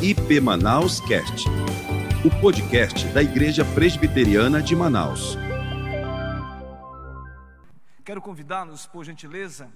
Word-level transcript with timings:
IP 0.00 0.40
Manaus 0.40 1.00
Cast, 1.00 1.48
o 2.24 2.40
podcast 2.40 3.04
da 3.08 3.20
Igreja 3.20 3.64
Presbiteriana 3.64 4.62
de 4.62 4.76
Manaus. 4.76 5.36
Quero 8.04 8.22
convidá-los, 8.22 8.86
por 8.86 9.04
gentileza, 9.04 9.68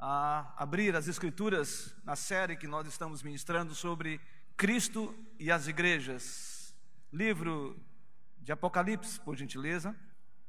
a 0.00 0.52
abrir 0.56 0.96
as 0.96 1.06
Escrituras 1.06 1.94
na 2.02 2.16
série 2.16 2.56
que 2.56 2.66
nós 2.66 2.88
estamos 2.88 3.22
ministrando 3.22 3.72
sobre 3.72 4.20
Cristo 4.56 5.14
e 5.38 5.48
as 5.48 5.68
igrejas. 5.68 6.74
Livro 7.12 7.76
de 8.40 8.50
Apocalipse, 8.50 9.20
por 9.20 9.36
gentileza. 9.36 9.94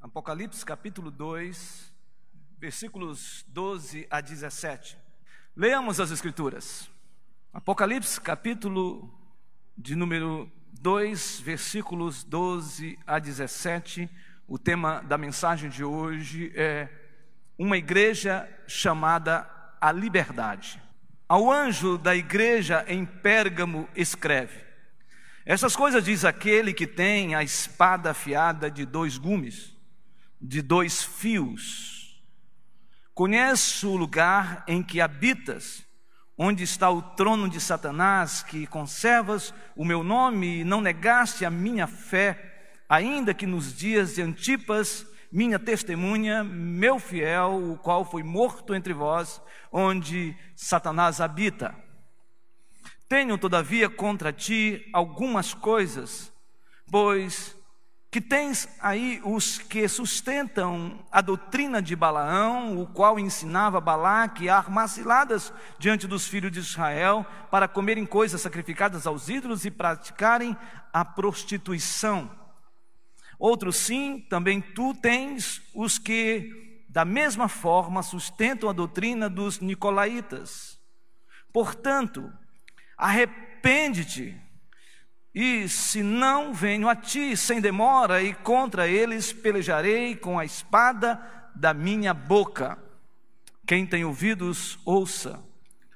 Apocalipse, 0.01 0.65
capítulo 0.65 1.11
2, 1.11 1.93
versículos 2.57 3.45
12 3.47 4.07
a 4.09 4.21
17. 4.21 4.97
Leamos 5.55 5.99
as 5.99 6.09
Escrituras. 6.09 6.89
Apocalipse, 7.53 8.21
capítulo 8.21 9.13
de 9.77 9.93
número 9.93 10.49
2, 10.79 11.41
versículos 11.41 12.23
12 12.23 12.97
a 13.05 13.19
17. 13.19 14.09
O 14.47 14.57
tema 14.57 15.01
da 15.01 15.17
mensagem 15.17 15.69
de 15.69 15.83
hoje 15.83 16.53
é 16.55 16.87
uma 17.57 17.75
igreja 17.75 18.47
chamada 18.65 19.45
a 19.81 19.91
liberdade. 19.91 20.81
Ao 21.27 21.51
anjo 21.51 21.97
da 21.97 22.15
igreja 22.15 22.85
em 22.87 23.05
Pérgamo 23.05 23.85
escreve: 23.97 24.63
Essas 25.45 25.75
coisas 25.75 26.05
diz 26.05 26.23
aquele 26.23 26.73
que 26.73 26.87
tem 26.87 27.35
a 27.35 27.43
espada 27.43 28.11
afiada 28.11 28.71
de 28.71 28.85
dois 28.85 29.17
gumes, 29.17 29.75
de 30.39 30.61
dois 30.61 31.03
fios. 31.03 32.23
Conheço 33.13 33.89
o 33.89 33.97
lugar 33.97 34.63
em 34.69 34.81
que 34.81 35.01
habitas 35.01 35.85
onde 36.37 36.63
está 36.63 36.89
o 36.89 37.01
trono 37.01 37.49
de 37.49 37.59
Satanás, 37.59 38.43
que 38.43 38.65
conservas 38.67 39.53
o 39.75 39.85
meu 39.85 40.03
nome 40.03 40.59
e 40.59 40.63
não 40.63 40.81
negaste 40.81 41.45
a 41.45 41.49
minha 41.51 41.87
fé, 41.87 42.73
ainda 42.89 43.33
que 43.33 43.45
nos 43.45 43.75
dias 43.75 44.15
de 44.15 44.21
Antipas, 44.21 45.05
minha 45.31 45.57
testemunha, 45.57 46.43
meu 46.43 46.99
fiel, 46.99 47.71
o 47.71 47.77
qual 47.77 48.03
foi 48.03 48.23
morto 48.23 48.75
entre 48.75 48.93
vós, 48.93 49.41
onde 49.71 50.35
Satanás 50.55 51.21
habita. 51.21 51.75
Tenho, 53.07 53.37
todavia, 53.37 53.89
contra 53.89 54.33
ti 54.33 54.89
algumas 54.93 55.53
coisas, 55.53 56.33
pois 56.89 57.55
que 58.11 58.19
tens 58.19 58.67
aí 58.81 59.21
os 59.23 59.57
que 59.57 59.87
sustentam 59.87 60.99
a 61.09 61.21
doutrina 61.21 61.81
de 61.81 61.95
Balaão, 61.95 62.77
o 62.77 62.85
qual 62.85 63.17
ensinava 63.17 63.79
Balaque 63.79 64.49
a 64.49 64.57
armar 64.57 64.89
ciladas 64.89 65.53
diante 65.79 66.07
dos 66.07 66.27
filhos 66.27 66.51
de 66.51 66.59
Israel 66.59 67.25
para 67.49 67.69
comerem 67.69 68.05
coisas 68.05 68.41
sacrificadas 68.41 69.07
aos 69.07 69.29
ídolos 69.29 69.63
e 69.63 69.71
praticarem 69.71 70.57
a 70.91 71.05
prostituição. 71.05 72.29
Outros 73.39 73.77
sim, 73.77 74.19
também 74.29 74.59
tu 74.59 74.93
tens 74.93 75.61
os 75.73 75.97
que 75.97 76.83
da 76.89 77.05
mesma 77.05 77.47
forma 77.47 78.03
sustentam 78.03 78.69
a 78.69 78.73
doutrina 78.73 79.29
dos 79.29 79.61
nicolaítas. 79.61 80.77
Portanto, 81.53 82.29
arrepende-te 82.97 84.37
e 85.33 85.67
se 85.69 86.03
não 86.03 86.53
venho 86.53 86.89
a 86.89 86.95
ti 86.95 87.37
sem 87.37 87.61
demora, 87.61 88.21
e 88.21 88.33
contra 88.33 88.87
eles 88.87 89.31
pelejarei 89.31 90.15
com 90.15 90.37
a 90.37 90.45
espada 90.45 91.21
da 91.55 91.73
minha 91.73 92.13
boca. 92.13 92.77
Quem 93.65 93.85
tem 93.85 94.03
ouvidos, 94.03 94.77
ouça 94.85 95.41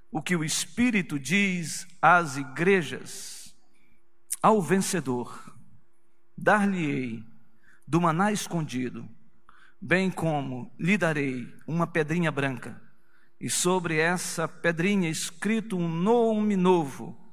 o 0.09 0.22
que 0.22 0.36
o 0.36 0.45
Espírito 0.45 1.19
diz 1.19 1.86
às 2.02 2.38
igrejas. 2.38 3.53
Ao 4.42 4.61
vencedor, 4.61 5.53
dar-lhe-ei 6.38 7.22
do 7.86 7.99
maná 7.99 8.31
escondido, 8.31 9.05
bem 9.82 10.09
como 10.09 10.73
lhe 10.80 10.98
darei 10.98 11.54
uma 11.67 11.86
pedrinha 11.86 12.32
branca, 12.32 12.82
e 13.42 13.49
sobre 13.49 13.98
essa 13.98 14.48
pedrinha 14.48 15.09
escrito 15.09 15.77
um 15.77 15.89
nome 15.89 16.55
novo 16.55 17.24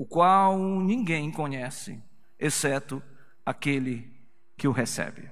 o 0.00 0.06
qual 0.06 0.58
ninguém 0.58 1.30
conhece, 1.30 2.02
exceto 2.38 3.02
aquele 3.44 4.10
que 4.56 4.66
o 4.66 4.72
recebe. 4.72 5.30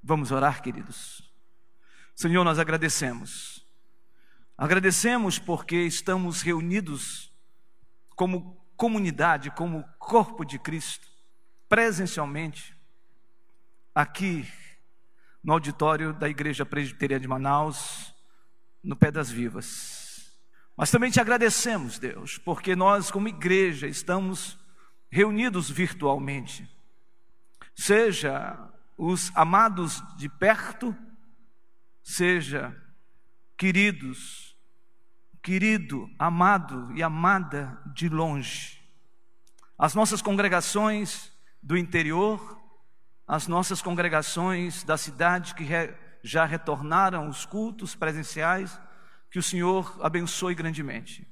Vamos 0.00 0.30
orar, 0.30 0.62
queridos. 0.62 1.34
Senhor, 2.14 2.44
nós 2.44 2.60
agradecemos. 2.60 3.66
Agradecemos 4.56 5.40
porque 5.40 5.78
estamos 5.78 6.42
reunidos 6.42 7.34
como 8.10 8.56
comunidade, 8.76 9.50
como 9.50 9.82
corpo 9.98 10.44
de 10.44 10.60
Cristo, 10.60 11.08
presencialmente, 11.68 12.72
aqui 13.92 14.48
no 15.42 15.52
auditório 15.52 16.12
da 16.12 16.28
Igreja 16.28 16.64
Presbiteriana 16.64 17.20
de 17.20 17.26
Manaus, 17.26 18.14
no 18.80 18.94
Pé 18.94 19.10
das 19.10 19.28
Vivas. 19.28 20.05
Mas 20.76 20.90
também 20.90 21.10
te 21.10 21.20
agradecemos, 21.20 21.98
Deus, 21.98 22.36
porque 22.36 22.76
nós, 22.76 23.10
como 23.10 23.28
igreja, 23.28 23.86
estamos 23.86 24.58
reunidos 25.10 25.70
virtualmente. 25.70 26.68
Seja 27.74 28.58
os 28.96 29.32
amados 29.34 30.02
de 30.16 30.28
perto, 30.28 30.94
seja 32.02 32.76
queridos, 33.56 34.54
querido, 35.42 36.10
amado 36.18 36.92
e 36.94 37.02
amada 37.02 37.80
de 37.94 38.08
longe. 38.08 38.82
As 39.78 39.94
nossas 39.94 40.20
congregações 40.20 41.32
do 41.62 41.76
interior, 41.76 42.60
as 43.26 43.48
nossas 43.48 43.80
congregações 43.80 44.84
da 44.84 44.98
cidade 44.98 45.54
que 45.54 45.64
já 46.22 46.44
retornaram 46.44 47.28
os 47.28 47.46
cultos 47.46 47.94
presenciais, 47.94 48.78
que 49.36 49.40
o 49.40 49.42
Senhor 49.42 49.98
abençoe 50.00 50.54
grandemente. 50.54 51.28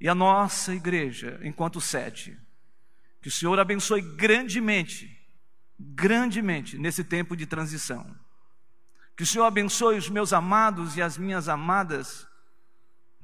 E 0.00 0.08
a 0.08 0.14
nossa 0.14 0.74
igreja, 0.74 1.38
enquanto 1.42 1.82
sede, 1.82 2.40
que 3.20 3.28
o 3.28 3.30
Senhor 3.30 3.60
abençoe 3.60 4.00
grandemente, 4.00 5.14
grandemente 5.78 6.78
nesse 6.78 7.04
tempo 7.04 7.36
de 7.36 7.44
transição. 7.44 8.18
Que 9.14 9.22
o 9.22 9.26
Senhor 9.26 9.44
abençoe 9.44 9.98
os 9.98 10.08
meus 10.08 10.32
amados 10.32 10.96
e 10.96 11.02
as 11.02 11.18
minhas 11.18 11.46
amadas, 11.46 12.26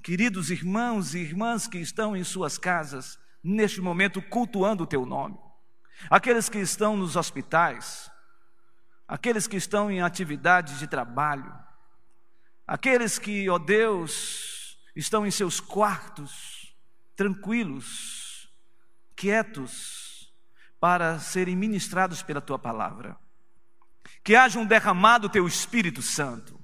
queridos 0.03 0.51
irmãos 0.51 1.15
e 1.15 1.21
irmãs 1.21 1.67
que 1.67 1.79
estão 1.79 2.15
em 2.15 2.23
suas 2.23 2.59
casas, 2.59 3.19
neste 3.43 3.81
momento 3.81 4.21
cultuando 4.21 4.85
o 4.85 4.87
teu 4.87 5.07
nome. 5.07 5.39
Aqueles 6.11 6.51
que 6.51 6.59
estão 6.59 6.99
nos 6.99 7.17
hospitais, 7.17 8.11
aqueles 9.09 9.47
que 9.47 9.57
estão 9.57 9.91
em 9.91 10.03
atividades 10.03 10.79
de 10.79 10.87
trabalho, 10.87 11.62
Aqueles 12.67 13.19
que, 13.19 13.49
ó 13.49 13.59
Deus, 13.59 14.79
estão 14.95 15.27
em 15.27 15.31
seus 15.31 15.61
quartos, 15.61 16.77
tranquilos, 17.17 18.51
quietos, 19.17 20.33
para 20.81 21.19
serem 21.19 21.55
ministrados 21.57 22.23
pela 22.23 22.41
tua 22.41 22.59
palavra. 22.59 23.17
Que 24.25 24.35
haja 24.35 24.59
um 24.59 24.67
derramado 24.67 25.29
teu 25.29 25.47
Espírito 25.47 26.03
Santo. 26.03 26.61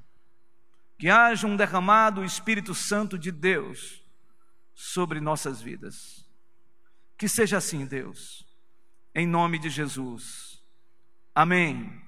Que 0.99 1.09
haja 1.09 1.47
um 1.47 1.57
derramado 1.57 2.25
Espírito 2.25 2.75
Santo 2.75 3.19
de 3.19 3.31
Deus 3.31 4.03
sobre 4.75 5.21
nossas 5.21 5.61
vidas. 5.61 6.29
Que 7.17 7.29
seja 7.29 7.59
assim, 7.59 7.87
Deus, 7.87 8.45
em 9.15 9.27
nome 9.27 9.59
de 9.59 9.71
Jesus. 9.71 10.63
Amém. 11.35 12.03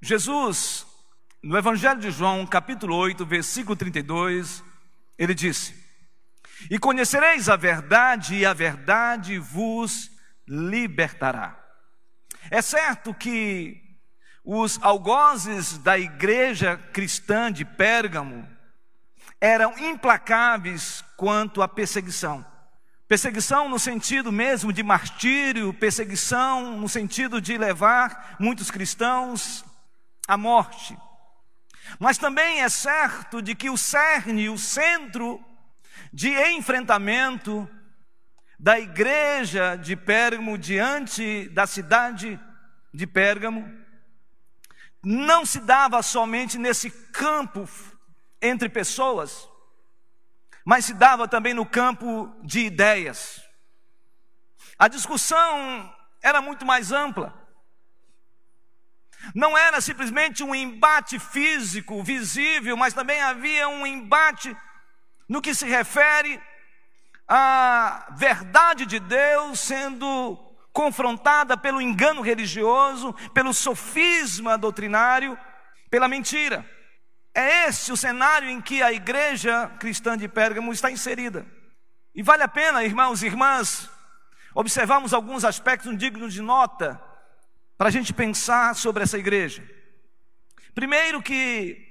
Jesus 0.00 0.86
no 1.46 1.56
Evangelho 1.56 2.00
de 2.00 2.10
João, 2.10 2.44
capítulo 2.44 2.96
8, 2.96 3.24
versículo 3.24 3.76
32, 3.76 4.64
ele 5.16 5.32
disse: 5.32 5.76
E 6.68 6.76
conhecereis 6.76 7.48
a 7.48 7.54
verdade, 7.54 8.34
e 8.34 8.44
a 8.44 8.52
verdade 8.52 9.38
vos 9.38 10.10
libertará. 10.48 11.56
É 12.50 12.60
certo 12.60 13.14
que 13.14 13.80
os 14.44 14.80
algozes 14.82 15.78
da 15.78 15.96
igreja 15.96 16.76
cristã 16.92 17.52
de 17.52 17.64
Pérgamo 17.64 18.44
eram 19.40 19.78
implacáveis 19.78 21.04
quanto 21.16 21.62
à 21.62 21.68
perseguição. 21.68 22.44
Perseguição 23.06 23.68
no 23.68 23.78
sentido 23.78 24.32
mesmo 24.32 24.72
de 24.72 24.82
martírio, 24.82 25.72
perseguição 25.72 26.76
no 26.76 26.88
sentido 26.88 27.40
de 27.40 27.56
levar 27.56 28.34
muitos 28.40 28.68
cristãos 28.68 29.64
à 30.26 30.36
morte. 30.36 30.96
Mas 31.98 32.18
também 32.18 32.62
é 32.62 32.68
certo 32.68 33.40
de 33.40 33.54
que 33.54 33.70
o 33.70 33.76
cerne, 33.76 34.48
o 34.48 34.58
centro 34.58 35.42
de 36.12 36.30
enfrentamento 36.52 37.68
da 38.58 38.78
igreja 38.78 39.76
de 39.76 39.94
Pérgamo 39.94 40.56
diante 40.56 41.48
da 41.50 41.66
cidade 41.66 42.40
de 42.92 43.06
Pérgamo 43.06 43.70
não 45.02 45.46
se 45.46 45.60
dava 45.60 46.02
somente 46.02 46.58
nesse 46.58 46.90
campo 46.90 47.68
entre 48.40 48.68
pessoas, 48.68 49.48
mas 50.64 50.84
se 50.84 50.94
dava 50.94 51.28
também 51.28 51.54
no 51.54 51.64
campo 51.64 52.34
de 52.42 52.60
ideias. 52.60 53.40
A 54.78 54.88
discussão 54.88 55.94
era 56.20 56.42
muito 56.42 56.66
mais 56.66 56.90
ampla. 56.90 57.45
Não 59.34 59.56
era 59.56 59.80
simplesmente 59.80 60.42
um 60.42 60.54
embate 60.54 61.18
físico, 61.18 62.02
visível, 62.02 62.76
mas 62.76 62.94
também 62.94 63.20
havia 63.20 63.68
um 63.68 63.86
embate 63.86 64.56
no 65.28 65.42
que 65.42 65.54
se 65.54 65.66
refere 65.66 66.40
à 67.28 68.06
verdade 68.16 68.86
de 68.86 69.00
Deus 69.00 69.58
sendo 69.60 70.38
confrontada 70.72 71.56
pelo 71.56 71.80
engano 71.80 72.20
religioso, 72.20 73.12
pelo 73.32 73.52
sofisma 73.52 74.58
doutrinário, 74.58 75.38
pela 75.90 76.06
mentira. 76.06 76.64
É 77.34 77.66
esse 77.68 77.92
o 77.92 77.96
cenário 77.96 78.48
em 78.48 78.60
que 78.60 78.82
a 78.82 78.92
igreja 78.92 79.68
cristã 79.78 80.16
de 80.16 80.28
Pérgamo 80.28 80.72
está 80.72 80.90
inserida. 80.90 81.46
E 82.14 82.22
vale 82.22 82.42
a 82.42 82.48
pena, 82.48 82.84
irmãos 82.84 83.22
e 83.22 83.26
irmãs, 83.26 83.90
observarmos 84.54 85.12
alguns 85.12 85.44
aspectos 85.44 85.96
dignos 85.98 86.32
de 86.32 86.40
nota 86.40 87.00
para 87.76 87.88
a 87.88 87.92
gente 87.92 88.12
pensar 88.12 88.74
sobre 88.74 89.02
essa 89.02 89.18
igreja. 89.18 89.62
Primeiro, 90.74 91.22
que 91.22 91.86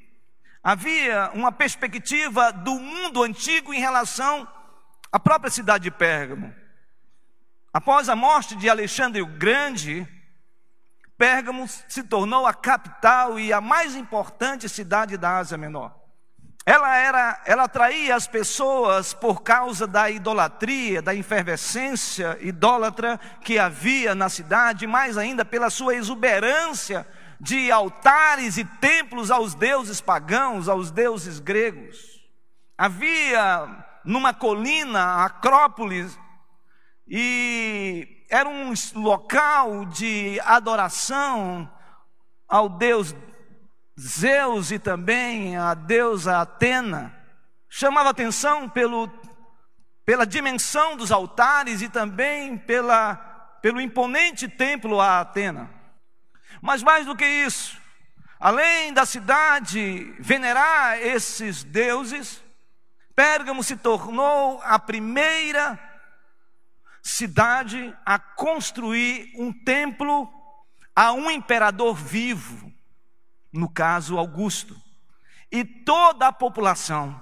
havia 0.63 1.31
uma 1.33 1.51
perspectiva 1.51 2.51
do 2.51 2.79
mundo 2.79 3.23
antigo 3.23 3.73
em 3.73 3.79
relação 3.79 4.47
à 5.11 5.19
própria 5.19 5.51
cidade 5.51 5.85
de 5.85 5.91
Pérgamo. 5.91 6.53
Após 7.71 8.09
a 8.09 8.15
morte 8.15 8.55
de 8.55 8.69
Alexandre 8.69 9.21
o 9.21 9.25
Grande, 9.25 10.07
Pérgamo 11.17 11.67
se 11.67 12.03
tornou 12.03 12.45
a 12.45 12.53
capital 12.53 13.39
e 13.39 13.53
a 13.53 13.61
mais 13.61 13.95
importante 13.95 14.67
cidade 14.67 15.17
da 15.17 15.37
Ásia 15.37 15.57
Menor. 15.57 16.04
Ela 16.65 16.97
era, 16.97 17.41
ela 17.45 17.63
atraía 17.65 18.15
as 18.15 18.25
pessoas 18.25 19.13
por 19.13 19.43
causa 19.43 19.85
da 19.85 20.09
idolatria, 20.09 20.99
da 20.99 21.13
efervescência 21.13 22.37
idólatra 22.41 23.19
que 23.41 23.59
havia 23.59 24.15
na 24.15 24.29
cidade, 24.29 24.87
mais 24.87 25.15
ainda 25.15 25.45
pela 25.45 25.69
sua 25.69 25.93
exuberância 25.93 27.07
de 27.39 27.71
altares 27.71 28.57
e 28.57 28.65
templos 28.65 29.29
aos 29.29 29.53
deuses 29.53 30.01
pagãos, 30.01 30.67
aos 30.67 30.89
deuses 30.89 31.39
gregos. 31.39 32.19
Havia 32.75 33.85
numa 34.03 34.33
colina 34.33 34.99
a 34.99 35.25
Acrópolis 35.25 36.17
e 37.07 38.25
era 38.27 38.49
um 38.49 38.73
local 38.95 39.85
de 39.85 40.39
adoração 40.43 41.71
ao 42.47 42.67
deus 42.67 43.13
Zeus 43.99 44.71
e 44.71 44.79
também 44.79 45.55
a 45.55 45.73
deusa 45.73 46.41
Atena, 46.41 47.15
chamava 47.69 48.09
atenção 48.09 48.67
pelo, 48.67 49.09
pela 50.05 50.25
dimensão 50.25 50.97
dos 50.97 51.11
altares 51.11 51.81
e 51.81 51.87
também 51.87 52.57
pela, 52.57 53.15
pelo 53.61 53.79
imponente 53.79 54.47
templo 54.47 54.99
a 54.99 55.21
Atena. 55.21 55.69
Mas 56.61 56.83
mais 56.83 57.05
do 57.05 57.15
que 57.15 57.25
isso, 57.25 57.81
além 58.39 58.93
da 58.93 59.05
cidade 59.05 60.13
venerar 60.19 60.99
esses 60.99 61.63
deuses, 61.63 62.43
Pérgamo 63.15 63.63
se 63.63 63.77
tornou 63.77 64.61
a 64.61 64.77
primeira 64.77 65.79
cidade 67.01 67.95
a 68.05 68.19
construir 68.19 69.31
um 69.37 69.53
templo 69.53 70.29
a 70.93 71.13
um 71.13 71.31
imperador 71.31 71.95
vivo, 71.95 72.74
no 73.55 73.69
caso 73.69 74.17
Augusto. 74.17 74.75
E 75.51 75.63
toda 75.63 76.27
a 76.27 76.33
população, 76.33 77.19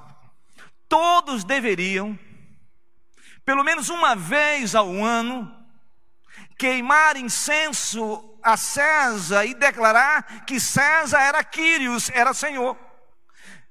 todos 0.89 1.43
deveriam, 1.43 2.17
pelo 3.45 3.63
menos 3.63 3.89
uma 3.89 4.15
vez 4.15 4.73
ao 4.73 4.91
ano, 5.03 5.53
queimar 6.57 7.15
incenso 7.17 8.37
a 8.41 8.57
César 8.57 9.45
e 9.45 9.53
declarar 9.53 10.45
que 10.45 10.59
César 10.59 11.21
era 11.21 11.43
Quírios, 11.43 12.09
era 12.09 12.33
Senhor. 12.33 12.77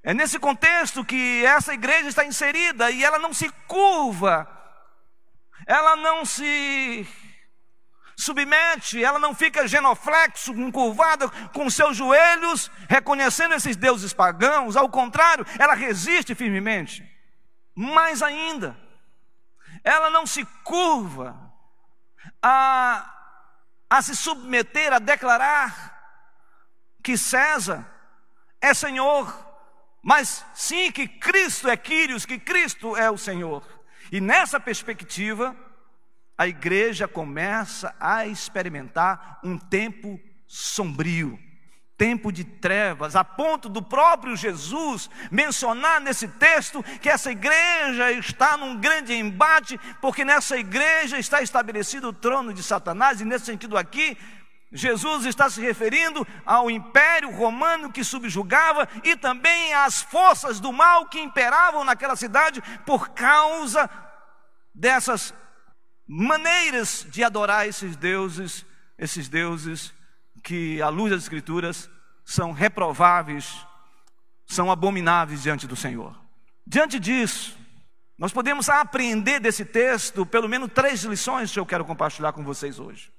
É 0.03 0.15
nesse 0.15 0.39
contexto 0.39 1.05
que 1.05 1.45
essa 1.45 1.75
igreja 1.75 2.09
está 2.09 2.25
inserida 2.25 2.91
e 2.91 3.05
ela 3.05 3.19
não 3.19 3.33
se 3.33 3.49
curva, 3.67 4.49
ela 5.67 5.97
não 5.97 6.25
se 6.25 7.07
submete, 8.23 9.03
ela 9.03 9.19
não 9.19 9.35
fica 9.35 9.67
genoflexo, 9.67 10.53
encurvada 10.53 11.29
com 11.53 11.69
seus 11.69 11.97
joelhos, 11.97 12.71
reconhecendo 12.89 13.55
esses 13.55 13.77
deuses 13.77 14.13
pagãos, 14.13 14.77
ao 14.77 14.89
contrário, 14.89 15.45
ela 15.59 15.75
resiste 15.75 16.35
firmemente. 16.35 17.07
Mais 17.75 18.23
ainda, 18.23 18.77
ela 19.83 20.11
não 20.11 20.27
se 20.27 20.45
curva 20.65 21.53
a, 22.43 23.11
a 23.91 24.03
se 24.03 24.15
submeter, 24.15 24.93
a 24.93 24.99
declarar 24.99 25.93
que 27.03 27.17
César 27.17 27.87
é 28.61 28.73
Senhor, 28.73 29.35
mas 30.03 30.45
sim 30.55 30.93
que 30.93 31.09
Cristo 31.09 31.69
é 31.69 31.77
Quírios, 31.77 32.25
que 32.25 32.39
Cristo 32.39 32.97
é 32.97 33.11
o 33.11 33.19
Senhor. 33.19 33.67
E 34.11 34.21
nessa 34.21 34.61
perspectiva, 34.61 35.57
a 36.43 36.49
igreja 36.49 37.07
começa 37.07 37.95
a 38.01 38.27
experimentar 38.27 39.39
um 39.45 39.57
tempo 39.57 40.19
sombrio, 40.49 41.39
tempo 41.97 42.33
de 42.33 42.43
trevas, 42.43 43.15
a 43.15 43.23
ponto 43.23 43.69
do 43.69 43.81
próprio 43.81 44.37
Jesus 44.37 45.09
mencionar 45.31 46.01
nesse 46.01 46.27
texto 46.27 46.83
que 47.01 47.09
essa 47.09 47.31
igreja 47.31 48.11
está 48.11 48.57
num 48.57 48.77
grande 48.77 49.15
embate, 49.15 49.79
porque 50.01 50.25
nessa 50.25 50.59
igreja 50.59 51.17
está 51.17 51.41
estabelecido 51.43 52.09
o 52.09 52.13
trono 52.13 52.53
de 52.53 52.61
Satanás, 52.61 53.21
e 53.21 53.25
nesse 53.25 53.45
sentido 53.45 53.79
aqui, 53.79 54.19
Jesus 54.73 55.27
está 55.27 55.49
se 55.49 55.61
referindo 55.61 56.27
ao 56.45 56.69
império 56.69 57.31
romano 57.31 57.93
que 57.93 58.03
subjugava 58.03 58.89
e 59.05 59.15
também 59.15 59.75
às 59.75 60.03
forças 60.03 60.59
do 60.59 60.73
mal 60.73 61.07
que 61.07 61.21
imperavam 61.21 61.85
naquela 61.85 62.17
cidade 62.17 62.61
por 62.85 63.11
causa 63.11 63.89
dessas 64.75 65.33
maneiras 66.15 67.07
de 67.09 67.25
adorar 67.25 67.67
esses 67.67 67.97
deuses, 67.97 68.67
esses 68.99 69.31
deuses 69.31 69.95
que, 70.43 70.83
à 70.83 70.91
luz 70.91 71.11
das 71.11 71.23
Escrituras, 71.23 71.89
são 72.23 72.53
reprováveis, 72.53 73.67
são 74.47 74.71
abomináveis 74.71 75.43
diante 75.43 75.67
do 75.67 75.75
Senhor. 75.75 76.15
Diante 76.67 77.01
disso, 77.01 77.57
nós 78.19 78.31
podemos 78.31 78.69
aprender 78.69 79.41
desse 79.41 79.65
texto 79.65 80.27
pelo 80.27 80.51
menos 80.51 80.71
três 80.75 81.03
lições 81.05 81.51
que 81.51 81.59
eu 81.59 81.65
quero 81.65 81.85
compartilhar 81.85 82.35
com 82.35 82.45
vocês 82.45 82.79
hoje. 82.79 83.11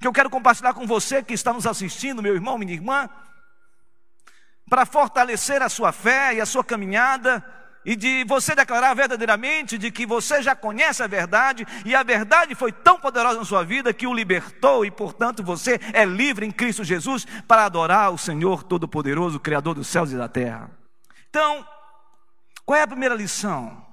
Que 0.00 0.08
eu 0.08 0.12
quero 0.12 0.28
compartilhar 0.28 0.74
com 0.74 0.84
você 0.84 1.22
que 1.22 1.32
está 1.32 1.52
nos 1.52 1.64
assistindo, 1.64 2.20
meu 2.20 2.34
irmão, 2.34 2.58
minha 2.58 2.74
irmã, 2.74 3.08
para 4.68 4.84
fortalecer 4.84 5.62
a 5.62 5.68
sua 5.68 5.92
fé 5.92 6.34
e 6.34 6.40
a 6.40 6.46
sua 6.46 6.64
caminhada 6.64 7.44
e 7.86 7.94
de 7.94 8.24
você 8.24 8.52
declarar 8.52 8.92
verdadeiramente 8.94 9.78
de 9.78 9.92
que 9.92 10.04
você 10.04 10.42
já 10.42 10.56
conhece 10.56 11.04
a 11.04 11.06
verdade 11.06 11.64
e 11.84 11.94
a 11.94 12.02
verdade 12.02 12.56
foi 12.56 12.72
tão 12.72 12.98
poderosa 12.98 13.38
na 13.38 13.44
sua 13.44 13.62
vida 13.62 13.94
que 13.94 14.08
o 14.08 14.12
libertou 14.12 14.84
e, 14.84 14.90
portanto, 14.90 15.44
você 15.44 15.78
é 15.92 16.04
livre 16.04 16.44
em 16.44 16.50
Cristo 16.50 16.82
Jesus 16.82 17.24
para 17.46 17.64
adorar 17.64 18.10
o 18.10 18.18
Senhor 18.18 18.64
Todo-Poderoso, 18.64 19.38
Criador 19.38 19.76
dos 19.76 19.86
céus 19.86 20.10
e 20.10 20.16
da 20.16 20.28
terra. 20.28 20.68
Então, 21.30 21.64
qual 22.64 22.76
é 22.76 22.82
a 22.82 22.88
primeira 22.88 23.14
lição? 23.14 23.86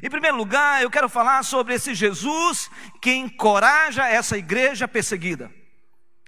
Em 0.00 0.08
primeiro 0.08 0.36
lugar, 0.36 0.80
eu 0.80 0.90
quero 0.90 1.08
falar 1.08 1.42
sobre 1.42 1.74
esse 1.74 1.92
Jesus 1.92 2.70
que 3.02 3.12
encoraja 3.12 4.08
essa 4.08 4.38
igreja 4.38 4.86
perseguida. 4.86 5.50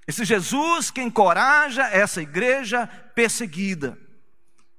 Esse 0.09 0.25
Jesus 0.25 0.91
que 0.91 1.01
encoraja 1.01 1.83
essa 1.85 2.21
igreja 2.21 2.89
perseguida. 3.15 3.97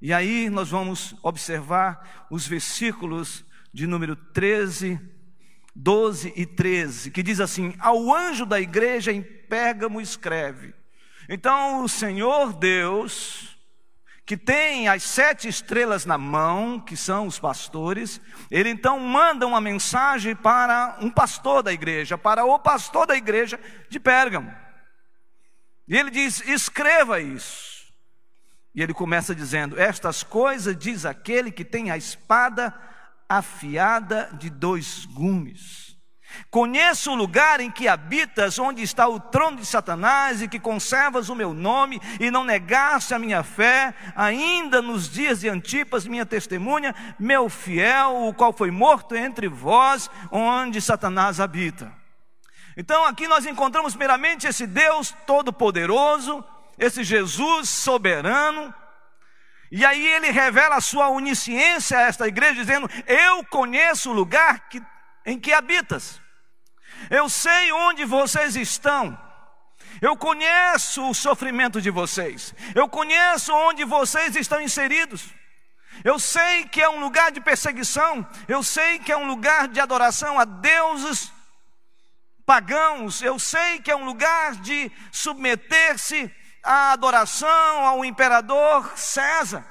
E 0.02 0.14
aí 0.14 0.50
nós 0.50 0.70
vamos 0.70 1.16
observar 1.24 2.28
os 2.30 2.48
versículos 2.48 3.44
de 3.74 3.88
número 3.88 4.16
13, 4.16 5.00
12 5.76 6.34
e 6.36 6.46
13, 6.46 7.12
que 7.12 7.24
diz 7.24 7.40
assim: 7.40 7.76
Ao 7.80 8.14
anjo 8.14 8.46
da 8.46 8.60
igreja 8.60 9.12
em 9.12 9.22
Pérgamo 9.22 10.00
escreve. 10.00 10.74
Então 11.28 11.84
o 11.84 11.90
Senhor 11.90 12.54
Deus, 12.54 13.58
que 14.26 14.38
tem 14.38 14.88
as 14.88 15.02
sete 15.04 15.48
estrelas 15.48 16.06
na 16.06 16.18
mão, 16.18 16.80
que 16.80 16.96
são 16.96 17.28
os 17.28 17.40
pastores, 17.40 18.22
ele 18.52 18.70
então 18.70 19.00
manda 19.00 19.48
uma 19.48 19.60
mensagem 19.60 20.36
para 20.36 20.98
um 21.02 21.10
pastor 21.10 21.64
da 21.64 21.74
igreja, 21.74 22.18
para 22.18 22.46
o 22.46 22.60
pastor 22.60 23.08
da 23.08 23.16
igreja 23.16 23.60
de 23.90 24.00
Pérgamo. 24.00 24.54
E 25.88 25.98
ele 25.98 26.12
diz: 26.12 26.42
escreva 26.48 27.20
isso. 27.20 27.77
E 28.78 28.84
ele 28.84 28.94
começa 28.94 29.34
dizendo: 29.34 29.80
Estas 29.80 30.22
coisas 30.22 30.78
diz 30.78 31.04
aquele 31.04 31.52
que 31.52 31.66
tem 31.66 31.90
a 31.90 31.98
espada 31.98 32.72
afiada 33.28 34.30
de 34.34 34.52
dois 34.52 35.04
gumes. 35.06 35.98
Conheço 36.52 37.12
o 37.12 37.16
lugar 37.16 37.60
em 37.60 37.72
que 37.72 37.88
habitas, 37.88 38.60
onde 38.60 38.84
está 38.84 39.08
o 39.08 39.20
trono 39.20 39.58
de 39.58 39.66
Satanás, 39.66 40.44
e 40.44 40.48
que 40.48 40.60
conservas 40.60 41.28
o 41.28 41.36
meu 41.36 41.56
nome, 41.56 42.00
e 42.20 42.30
não 42.30 42.44
negaste 42.44 43.16
a 43.16 43.20
minha 43.20 43.42
fé, 43.42 43.96
ainda 44.16 44.80
nos 44.80 45.10
dias 45.10 45.40
de 45.40 45.50
Antipas, 45.50 46.06
minha 46.06 46.26
testemunha, 46.26 46.94
meu 47.18 47.50
fiel, 47.50 48.28
o 48.28 48.34
qual 48.34 48.54
foi 48.54 48.70
morto 48.70 49.16
entre 49.16 49.48
vós, 49.48 50.08
onde 50.30 50.82
Satanás 50.82 51.40
habita. 51.40 51.92
Então 52.76 53.06
aqui 53.06 53.28
nós 53.28 53.44
encontramos 53.48 53.94
primeiramente 53.94 54.46
esse 54.46 54.68
Deus 54.68 55.16
todo-poderoso, 55.26 56.46
esse 56.78 57.04
Jesus 57.04 57.70
soberano, 57.70 58.74
e 59.72 59.86
aí 59.86 60.06
ele 60.08 60.32
revela 60.32 60.76
a 60.76 60.82
sua 60.82 61.10
onisciência 61.10 61.98
a 61.98 62.02
esta 62.02 62.28
igreja, 62.28 62.56
dizendo: 62.56 62.90
Eu 63.06 63.44
conheço 63.46 64.12
o 64.12 64.14
lugar 64.14 64.70
que, 64.70 64.82
em 65.26 65.40
que 65.40 65.54
habitas, 65.54 66.22
eu 67.10 67.30
sei 67.30 67.72
onde 67.72 68.06
vocês 68.06 68.56
estão, 68.56 69.18
eu 70.02 70.16
conheço 70.16 71.10
o 71.10 71.14
sofrimento 71.14 71.82
de 71.82 71.90
vocês, 71.90 72.54
eu 72.74 72.88
conheço 72.88 73.54
onde 73.54 73.84
vocês 73.84 74.36
estão 74.36 74.62
inseridos. 74.62 75.36
Eu 76.04 76.20
sei 76.20 76.66
que 76.66 76.80
é 76.80 76.88
um 76.88 77.00
lugar 77.00 77.32
de 77.32 77.42
perseguição, 77.42 78.26
eu 78.48 78.62
sei 78.62 79.00
que 79.00 79.12
é 79.12 79.18
um 79.18 79.26
lugar 79.26 79.68
de 79.68 79.80
adoração 79.80 80.40
a 80.40 80.46
deuses 80.46 81.34
pagãos, 82.46 83.22
eu 83.22 83.38
sei 83.40 83.80
que 83.80 83.90
é 83.90 83.96
um 83.96 84.06
lugar 84.06 84.56
de 84.56 84.92
submeter-se 85.12 86.32
à 86.68 86.92
adoração 86.92 87.86
ao 87.86 88.04
imperador 88.04 88.92
César. 88.98 89.66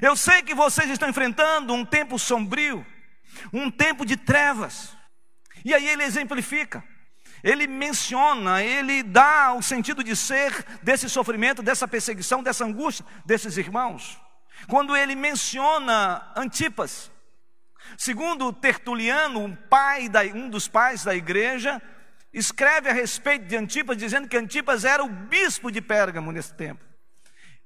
Eu 0.00 0.16
sei 0.16 0.42
que 0.42 0.54
vocês 0.54 0.88
estão 0.88 1.08
enfrentando 1.08 1.74
um 1.74 1.84
tempo 1.84 2.18
sombrio, 2.18 2.84
um 3.52 3.70
tempo 3.70 4.06
de 4.06 4.16
trevas. 4.16 4.96
E 5.64 5.74
aí 5.74 5.86
ele 5.86 6.04
exemplifica, 6.04 6.82
ele 7.44 7.66
menciona, 7.66 8.62
ele 8.62 9.02
dá 9.02 9.52
o 9.52 9.62
sentido 9.62 10.02
de 10.02 10.16
ser 10.16 10.64
desse 10.82 11.10
sofrimento, 11.10 11.62
dessa 11.62 11.86
perseguição, 11.86 12.42
dessa 12.42 12.64
angústia 12.64 13.04
desses 13.26 13.58
irmãos. 13.58 14.18
Quando 14.66 14.96
ele 14.96 15.14
menciona 15.14 16.32
Antipas, 16.34 17.10
segundo 17.98 18.52
Tertuliano, 18.52 19.40
um, 19.40 19.54
pai 19.54 20.08
da, 20.08 20.22
um 20.22 20.48
dos 20.48 20.68
pais 20.68 21.04
da 21.04 21.14
igreja, 21.14 21.82
escreve 22.32 22.88
a 22.88 22.92
respeito 22.92 23.46
de 23.46 23.56
Antipas, 23.56 23.96
dizendo 23.96 24.28
que 24.28 24.36
Antipas 24.36 24.84
era 24.84 25.02
o 25.02 25.08
bispo 25.08 25.70
de 25.70 25.80
Pérgamo 25.80 26.32
nesse 26.32 26.54
tempo. 26.54 26.88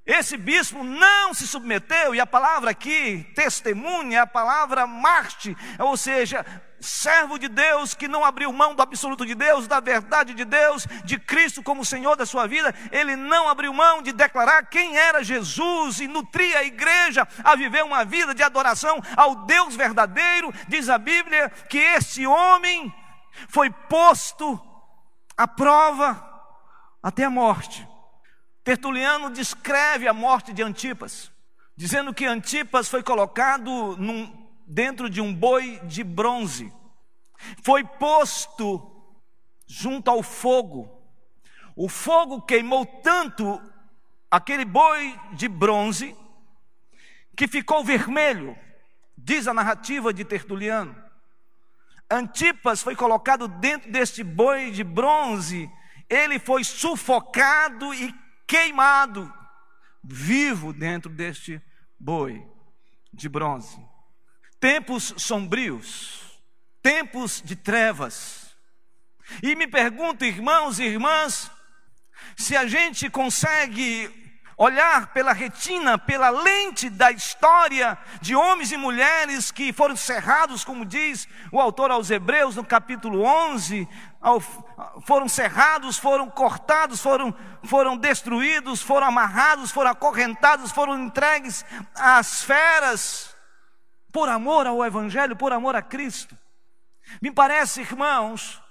Esse 0.05 0.35
bispo 0.35 0.83
não 0.83 1.33
se 1.33 1.47
submeteu, 1.47 2.13
e 2.13 2.19
a 2.19 2.25
palavra 2.25 2.71
aqui, 2.71 3.25
testemunha, 3.33 4.17
é 4.17 4.21
a 4.21 4.27
palavra 4.27 4.85
Marte, 4.85 5.55
ou 5.79 5.95
seja, 5.95 6.45
servo 6.81 7.39
de 7.39 7.47
Deus 7.47 7.93
que 7.93 8.09
não 8.09 8.25
abriu 8.25 8.51
mão 8.51 8.75
do 8.75 8.81
absoluto 8.81 9.25
de 9.25 9.33
Deus, 9.33 9.65
da 9.65 9.79
verdade 9.79 10.33
de 10.33 10.43
Deus, 10.43 10.85
de 11.05 11.17
Cristo 11.17 11.63
como 11.63 11.85
Senhor 11.85 12.17
da 12.17 12.25
sua 12.25 12.45
vida, 12.45 12.75
ele 12.91 13.15
não 13.15 13.47
abriu 13.47 13.73
mão 13.73 14.01
de 14.01 14.11
declarar 14.11 14.65
quem 14.65 14.97
era 14.97 15.23
Jesus 15.23 16.01
e 16.01 16.07
nutria 16.07 16.59
a 16.59 16.65
igreja 16.65 17.25
a 17.41 17.55
viver 17.55 17.83
uma 17.85 18.03
vida 18.03 18.35
de 18.35 18.43
adoração 18.43 19.01
ao 19.15 19.45
Deus 19.45 19.73
verdadeiro. 19.73 20.53
Diz 20.67 20.89
a 20.89 20.97
Bíblia 20.97 21.49
que 21.69 21.77
este 21.77 22.27
homem 22.27 22.93
foi 23.47 23.69
posto 23.69 24.59
à 25.35 25.47
prova 25.47 26.29
até 27.01 27.25
a 27.25 27.29
morte. 27.29 27.87
Tertuliano 28.63 29.29
descreve 29.29 30.07
a 30.07 30.13
morte 30.13 30.53
de 30.53 30.63
Antipas, 30.63 31.31
dizendo 31.75 32.13
que 32.13 32.25
Antipas 32.25 32.87
foi 32.87 33.03
colocado 33.03 33.97
num, 33.97 34.49
dentro 34.65 35.09
de 35.09 35.19
um 35.19 35.33
boi 35.33 35.79
de 35.83 36.03
bronze, 36.03 36.71
foi 37.61 37.83
posto 37.83 38.89
junto 39.67 40.09
ao 40.09 40.23
fogo. 40.23 41.01
O 41.75 41.89
fogo 41.89 42.41
queimou 42.41 42.85
tanto 42.85 43.61
aquele 44.29 44.63
boi 44.63 45.19
de 45.33 45.47
bronze 45.47 46.15
que 47.35 47.47
ficou 47.47 47.83
vermelho, 47.83 48.57
diz 49.17 49.47
a 49.47 49.53
narrativa 49.53 50.13
de 50.13 50.23
Tertuliano. 50.23 51.02
Antipas 52.13 52.83
foi 52.83 52.95
colocado 52.95 53.47
dentro 53.47 53.91
deste 53.91 54.23
boi 54.23 54.69
de 54.69 54.83
bronze, 54.83 55.67
ele 56.07 56.37
foi 56.37 56.63
sufocado 56.63 57.91
e 57.91 58.13
queimado, 58.45 59.33
vivo 60.03 60.71
dentro 60.71 61.09
deste 61.09 61.59
boi 61.99 62.45
de 63.11 63.27
bronze. 63.27 63.79
Tempos 64.59 65.15
sombrios, 65.17 66.39
tempos 66.83 67.41
de 67.43 67.55
trevas. 67.55 68.55
E 69.41 69.55
me 69.55 69.65
pergunto, 69.65 70.23
irmãos 70.23 70.77
e 70.77 70.83
irmãs, 70.83 71.49
se 72.37 72.55
a 72.55 72.67
gente 72.67 73.09
consegue 73.09 74.22
olhar 74.57 75.07
pela 75.07 75.33
retina, 75.33 75.97
pela 75.97 76.29
lente 76.29 76.89
da 76.89 77.11
história 77.11 77.97
de 78.21 78.35
homens 78.35 78.71
e 78.71 78.77
mulheres 78.77 79.51
que 79.51 79.73
foram 79.73 79.95
cerrados, 79.95 80.63
como 80.63 80.85
diz 80.85 81.27
o 81.51 81.59
autor 81.59 81.91
aos 81.91 82.09
Hebreus 82.09 82.55
no 82.55 82.63
capítulo 82.63 83.23
11, 83.23 83.87
foram 85.05 85.27
cerrados, 85.27 85.97
foram 85.97 86.29
cortados, 86.29 87.01
foram, 87.01 87.35
foram 87.63 87.97
destruídos, 87.97 88.81
foram 88.81 89.07
amarrados, 89.07 89.71
foram 89.71 89.91
acorrentados, 89.91 90.71
foram 90.71 90.97
entregues 91.03 91.65
às 91.95 92.43
feras, 92.43 93.35
por 94.11 94.29
amor 94.29 94.67
ao 94.67 94.85
Evangelho, 94.85 95.35
por 95.35 95.51
amor 95.51 95.75
a 95.75 95.81
Cristo. 95.81 96.37
Me 97.21 97.31
parece, 97.31 97.81
irmãos, 97.81 98.62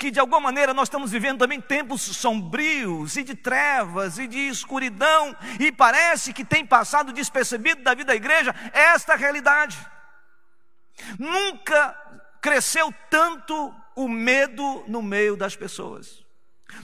que 0.00 0.10
de 0.10 0.18
alguma 0.18 0.40
maneira 0.40 0.72
nós 0.72 0.88
estamos 0.88 1.10
vivendo 1.10 1.40
também 1.40 1.60
tempos 1.60 2.00
sombrios 2.00 3.18
e 3.18 3.22
de 3.22 3.34
trevas 3.34 4.18
e 4.18 4.26
de 4.26 4.48
escuridão, 4.48 5.36
e 5.60 5.70
parece 5.70 6.32
que 6.32 6.42
tem 6.42 6.64
passado 6.64 7.12
despercebido 7.12 7.82
da 7.82 7.92
vida 7.92 8.06
da 8.06 8.16
igreja 8.16 8.54
esta 8.72 9.14
realidade. 9.14 9.76
Nunca 11.18 11.94
cresceu 12.40 12.90
tanto 13.10 13.74
o 13.94 14.08
medo 14.08 14.82
no 14.88 15.02
meio 15.02 15.36
das 15.36 15.54
pessoas, 15.54 16.24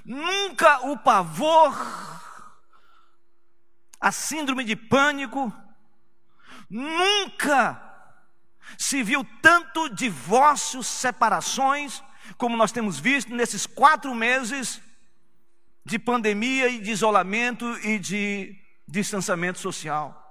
nunca 0.05 0.87
o 0.87 0.99
pavor, 0.99 1.75
a 3.99 4.13
síndrome 4.13 4.63
de 4.63 4.77
pânico, 4.77 5.51
nunca 6.69 7.83
se 8.77 9.03
viu 9.03 9.27
tanto 9.41 9.89
divórcios, 9.89 10.87
separações, 10.87 12.03
como 12.37 12.57
nós 12.57 12.73
temos 12.73 12.99
visto 12.99 13.35
nesses 13.35 13.67
quatro 13.67 14.15
meses 14.15 14.81
de 15.85 15.99
pandemia 15.99 16.69
e 16.69 16.81
de 16.81 16.91
isolamento 16.91 17.65
e 17.85 17.99
de 17.99 18.57
distanciamento 18.89 19.59
social. 19.59 20.26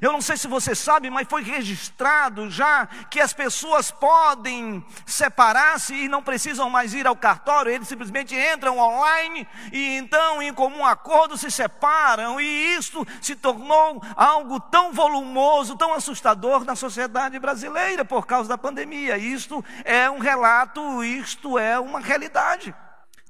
Eu 0.00 0.12
não 0.12 0.20
sei 0.20 0.36
se 0.36 0.46
você 0.46 0.74
sabe, 0.74 1.10
mas 1.10 1.28
foi 1.28 1.42
registrado 1.42 2.48
já 2.50 2.86
que 2.86 3.20
as 3.20 3.32
pessoas 3.32 3.90
podem 3.90 4.84
separar-se 5.06 5.94
e 5.94 6.08
não 6.08 6.22
precisam 6.22 6.70
mais 6.70 6.94
ir 6.94 7.06
ao 7.06 7.16
cartório, 7.16 7.72
eles 7.72 7.88
simplesmente 7.88 8.34
entram 8.34 8.78
online 8.78 9.46
e 9.72 9.96
então, 9.96 10.40
em 10.40 10.52
comum 10.52 10.84
acordo, 10.84 11.36
se 11.36 11.50
separam, 11.50 12.40
e 12.40 12.74
isto 12.76 13.06
se 13.20 13.34
tornou 13.34 14.02
algo 14.16 14.60
tão 14.60 14.92
volumoso, 14.92 15.76
tão 15.76 15.92
assustador 15.94 16.64
na 16.64 16.76
sociedade 16.76 17.38
brasileira 17.38 18.04
por 18.04 18.26
causa 18.26 18.48
da 18.48 18.58
pandemia. 18.58 19.18
Isto 19.18 19.64
é 19.84 20.10
um 20.10 20.18
relato, 20.18 21.02
isto 21.02 21.58
é 21.58 21.78
uma 21.78 22.00
realidade. 22.00 22.74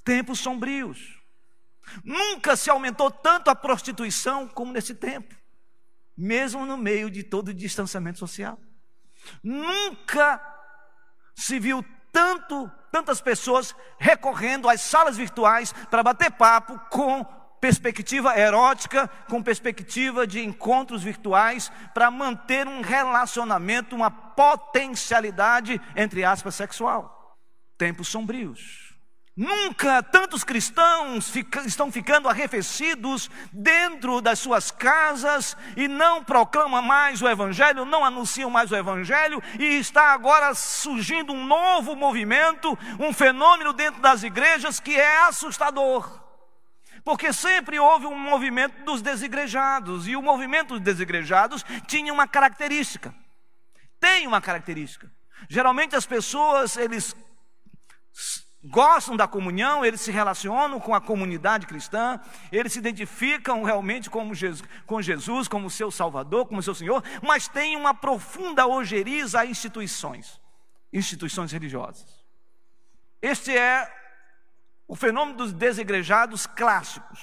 Tempos 0.05 0.39
sombrios. 0.39 1.21
Nunca 2.05 2.57
se 2.57 2.71
aumentou 2.71 3.11
tanto 3.11 3.51
a 3.51 3.55
prostituição 3.55 4.47
como 4.49 4.73
nesse 4.73 4.95
tempo 4.95 5.42
mesmo 6.17 6.67
no 6.67 6.77
meio 6.77 7.11
de 7.11 7.23
todo 7.23 7.49
o 7.49 7.55
distanciamento 7.55 8.19
social. 8.19 8.59
Nunca 9.43 10.41
se 11.35 11.59
viu 11.59 11.85
tanto, 12.13 12.71
tantas 12.91 13.21
pessoas 13.21 13.75
recorrendo 13.99 14.69
às 14.69 14.81
salas 14.81 15.17
virtuais 15.17 15.73
para 15.91 16.03
bater 16.03 16.31
papo 16.33 16.79
com 16.91 17.25
perspectiva 17.61 18.37
erótica, 18.37 19.09
com 19.29 19.41
perspectiva 19.41 20.27
de 20.27 20.41
encontros 20.45 21.05
virtuais, 21.05 21.71
para 21.95 22.11
manter 22.11 22.67
um 22.67 22.81
relacionamento, 22.81 23.95
uma 23.95 24.11
potencialidade, 24.11 25.81
entre 25.95 26.25
aspas, 26.25 26.57
sexual. 26.57 27.39
Tempos 27.79 28.09
sombrios. 28.09 28.82
Nunca 29.35 30.03
tantos 30.03 30.45
cristãos 30.45 31.31
fica, 31.31 31.63
estão 31.63 31.91
ficando 31.91 32.29
arrefecidos 32.29 33.31
dentro 33.51 34.21
das 34.21 34.39
suas 34.39 34.71
casas 34.71 35.57
e 35.75 35.89
não 35.89 36.23
proclamam 36.23 36.83
mais 36.83 37.23
o 37.23 37.29
Evangelho, 37.29 37.87
não 37.87 38.05
anunciam 38.05 38.51
mais 38.51 38.71
o 38.71 38.77
Evangelho, 38.77 39.43
e 39.59 39.65
está 39.65 40.13
agora 40.13 40.55
surgindo 40.55 41.33
um 41.33 41.47
novo 41.47 41.97
movimento, 41.97 42.79
um 43.01 43.11
fenômeno 43.11 43.73
dentro 43.73 44.03
das 44.03 44.23
igrejas 44.23 44.79
que 44.79 44.95
é 44.95 45.23
assustador. 45.23 46.21
Porque 47.03 47.33
sempre 47.33 47.79
houve 47.81 48.07
um 48.07 48.19
movimento 48.19 48.85
dos 48.85 49.01
desigrejados, 49.01 50.07
e 50.07 50.15
o 50.15 50.21
movimento 50.21 50.75
dos 50.75 50.81
desigrejados 50.81 51.65
tinha 51.87 52.13
uma 52.13 52.29
característica. 52.29 53.15
Tem 53.99 54.27
uma 54.27 54.43
característica. 54.43 55.11
Geralmente 55.49 55.97
as 55.97 56.05
pessoas, 56.05 56.77
eles 56.77 57.17
gostam 58.65 59.17
da 59.17 59.27
comunhão, 59.27 59.85
eles 59.85 60.01
se 60.01 60.13
relacionam 60.13 60.79
com 60.79 60.95
a 60.95 61.01
comunidade 61.01 61.67
cristã, 61.67 62.21
eles 62.51 62.73
se 62.73 62.79
identificam 62.79 63.63
realmente 63.63 64.09
como 64.09 64.35
Jesus, 64.35 64.63
com 64.87 65.03
Jesus 65.03 65.49
como 65.49 65.69
seu 65.69 65.91
Salvador, 65.91 66.47
como 66.47 66.63
seu 66.63 66.75
Senhor, 66.75 67.03
mas 67.23 67.49
têm 67.49 67.77
uma 67.77 67.93
profunda 67.93 68.67
ojeriza 68.67 69.41
a 69.41 69.47
instituições, 69.47 70.41
instituições 70.93 71.51
religiosas. 71.51 72.23
Este 73.21 73.57
é 73.57 73.91
o 74.87 74.95
fenômeno 74.95 75.39
dos 75.39 75.53
desigrejados 75.53 76.47
clássicos. 76.47 77.21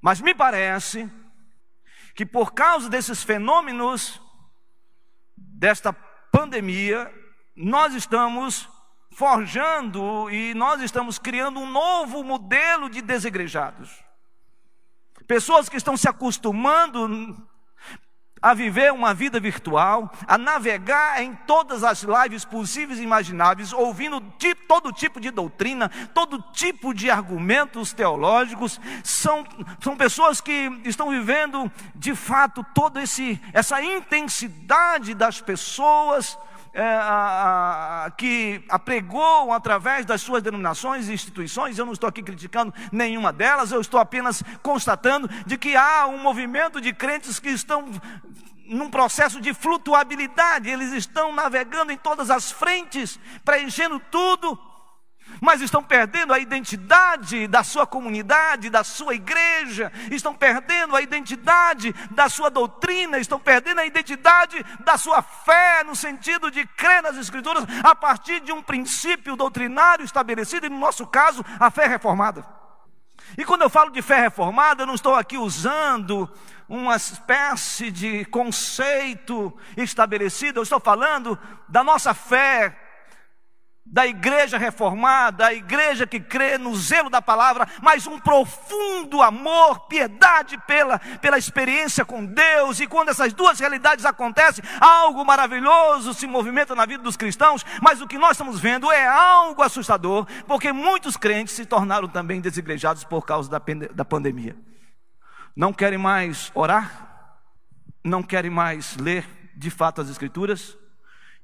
Mas 0.00 0.20
me 0.20 0.34
parece 0.34 1.10
que 2.14 2.26
por 2.26 2.52
causa 2.52 2.88
desses 2.88 3.22
fenômenos, 3.22 4.20
desta 5.36 5.92
pandemia, 5.92 7.12
nós 7.54 7.94
estamos 7.94 8.68
forjando 9.12 10.30
e 10.30 10.54
nós 10.54 10.80
estamos 10.80 11.18
criando 11.18 11.60
um 11.60 11.70
novo 11.70 12.24
modelo 12.24 12.88
de 12.88 13.00
desigrejados. 13.00 13.90
Pessoas 15.26 15.68
que 15.68 15.76
estão 15.76 15.96
se 15.96 16.08
acostumando 16.08 17.36
a 18.42 18.54
viver 18.54 18.92
uma 18.92 19.14
vida 19.14 19.38
virtual, 19.38 20.12
a 20.26 20.36
navegar 20.36 21.22
em 21.22 21.32
todas 21.46 21.84
as 21.84 22.02
lives 22.02 22.44
possíveis 22.44 22.98
e 22.98 23.04
imagináveis, 23.04 23.72
ouvindo 23.72 24.20
todo 24.66 24.92
tipo 24.92 25.20
de 25.20 25.30
doutrina, 25.30 25.88
todo 26.12 26.42
tipo 26.52 26.92
de 26.92 27.08
argumentos 27.08 27.92
teológicos, 27.92 28.80
são, 29.04 29.44
são 29.80 29.96
pessoas 29.96 30.40
que 30.40 30.80
estão 30.84 31.10
vivendo 31.10 31.70
de 31.94 32.16
fato 32.16 32.66
toda 32.74 33.00
essa 33.52 33.80
intensidade 33.80 35.14
das 35.14 35.40
pessoas 35.40 36.36
é, 36.74 36.82
a, 36.82 38.04
a, 38.06 38.10
que 38.12 38.64
apregou 38.68 39.52
através 39.52 40.06
das 40.06 40.22
suas 40.22 40.42
denominações 40.42 41.08
e 41.08 41.12
instituições, 41.12 41.78
eu 41.78 41.84
não 41.84 41.92
estou 41.92 42.08
aqui 42.08 42.22
criticando 42.22 42.72
nenhuma 42.90 43.32
delas, 43.32 43.72
eu 43.72 43.80
estou 43.80 44.00
apenas 44.00 44.42
constatando 44.62 45.28
de 45.46 45.58
que 45.58 45.76
há 45.76 46.06
um 46.06 46.18
movimento 46.18 46.80
de 46.80 46.92
crentes 46.92 47.38
que 47.38 47.50
estão 47.50 47.84
num 48.66 48.88
processo 48.88 49.40
de 49.40 49.52
flutuabilidade, 49.52 50.70
eles 50.70 50.92
estão 50.92 51.32
navegando 51.32 51.92
em 51.92 51.96
todas 51.96 52.30
as 52.30 52.50
frentes, 52.50 53.20
preenchendo 53.44 54.00
tudo, 54.10 54.58
mas 55.42 55.60
estão 55.60 55.82
perdendo 55.82 56.32
a 56.32 56.38
identidade 56.38 57.48
da 57.48 57.64
sua 57.64 57.84
comunidade, 57.84 58.70
da 58.70 58.84
sua 58.84 59.12
igreja, 59.12 59.90
estão 60.08 60.32
perdendo 60.32 60.94
a 60.94 61.02
identidade 61.02 61.92
da 62.12 62.28
sua 62.28 62.48
doutrina, 62.48 63.18
estão 63.18 63.40
perdendo 63.40 63.80
a 63.80 63.84
identidade 63.84 64.64
da 64.84 64.96
sua 64.96 65.20
fé, 65.20 65.82
no 65.82 65.96
sentido 65.96 66.48
de 66.48 66.64
crer 66.64 67.02
nas 67.02 67.16
Escrituras 67.16 67.64
a 67.82 67.92
partir 67.92 68.38
de 68.38 68.52
um 68.52 68.62
princípio 68.62 69.34
doutrinário 69.34 70.04
estabelecido, 70.04 70.66
e 70.66 70.70
no 70.70 70.78
nosso 70.78 71.04
caso, 71.08 71.44
a 71.58 71.72
fé 71.72 71.88
reformada. 71.88 72.46
E 73.36 73.44
quando 73.44 73.62
eu 73.62 73.70
falo 73.70 73.90
de 73.90 74.00
fé 74.00 74.20
reformada, 74.20 74.84
eu 74.84 74.86
não 74.86 74.94
estou 74.94 75.16
aqui 75.16 75.36
usando 75.36 76.30
uma 76.68 76.94
espécie 76.94 77.90
de 77.90 78.24
conceito 78.26 79.52
estabelecido, 79.76 80.60
eu 80.60 80.62
estou 80.62 80.78
falando 80.78 81.36
da 81.68 81.82
nossa 81.82 82.14
fé 82.14 82.81
da 83.84 84.06
igreja 84.06 84.56
reformada, 84.56 85.46
a 85.46 85.54
igreja 85.54 86.06
que 86.06 86.20
crê 86.20 86.56
no 86.56 86.74
zelo 86.74 87.10
da 87.10 87.20
palavra, 87.20 87.68
mas 87.82 88.06
um 88.06 88.18
profundo 88.18 89.20
amor, 89.20 89.80
piedade 89.86 90.56
pela, 90.66 90.98
pela 90.98 91.36
experiência 91.36 92.04
com 92.04 92.24
Deus, 92.24 92.80
e 92.80 92.86
quando 92.86 93.10
essas 93.10 93.32
duas 93.32 93.58
realidades 93.58 94.04
acontecem, 94.04 94.64
algo 94.80 95.24
maravilhoso 95.24 96.14
se 96.14 96.26
movimenta 96.26 96.74
na 96.74 96.86
vida 96.86 97.02
dos 97.02 97.16
cristãos, 97.16 97.64
mas 97.82 98.00
o 98.00 98.06
que 98.06 98.18
nós 98.18 98.32
estamos 98.32 98.60
vendo 98.60 98.90
é 98.90 99.06
algo 99.06 99.62
assustador, 99.62 100.26
porque 100.46 100.72
muitos 100.72 101.16
crentes 101.16 101.54
se 101.54 101.66
tornaram 101.66 102.08
também 102.08 102.40
desigrejados 102.40 103.04
por 103.04 103.26
causa 103.26 103.50
da, 103.50 103.60
da 103.92 104.04
pandemia. 104.04 104.56
Não 105.54 105.72
querem 105.72 105.98
mais 105.98 106.50
orar, 106.54 107.38
não 108.02 108.22
querem 108.22 108.50
mais 108.50 108.96
ler 108.96 109.26
de 109.54 109.70
fato 109.70 110.00
as 110.00 110.08
Escrituras, 110.08 110.76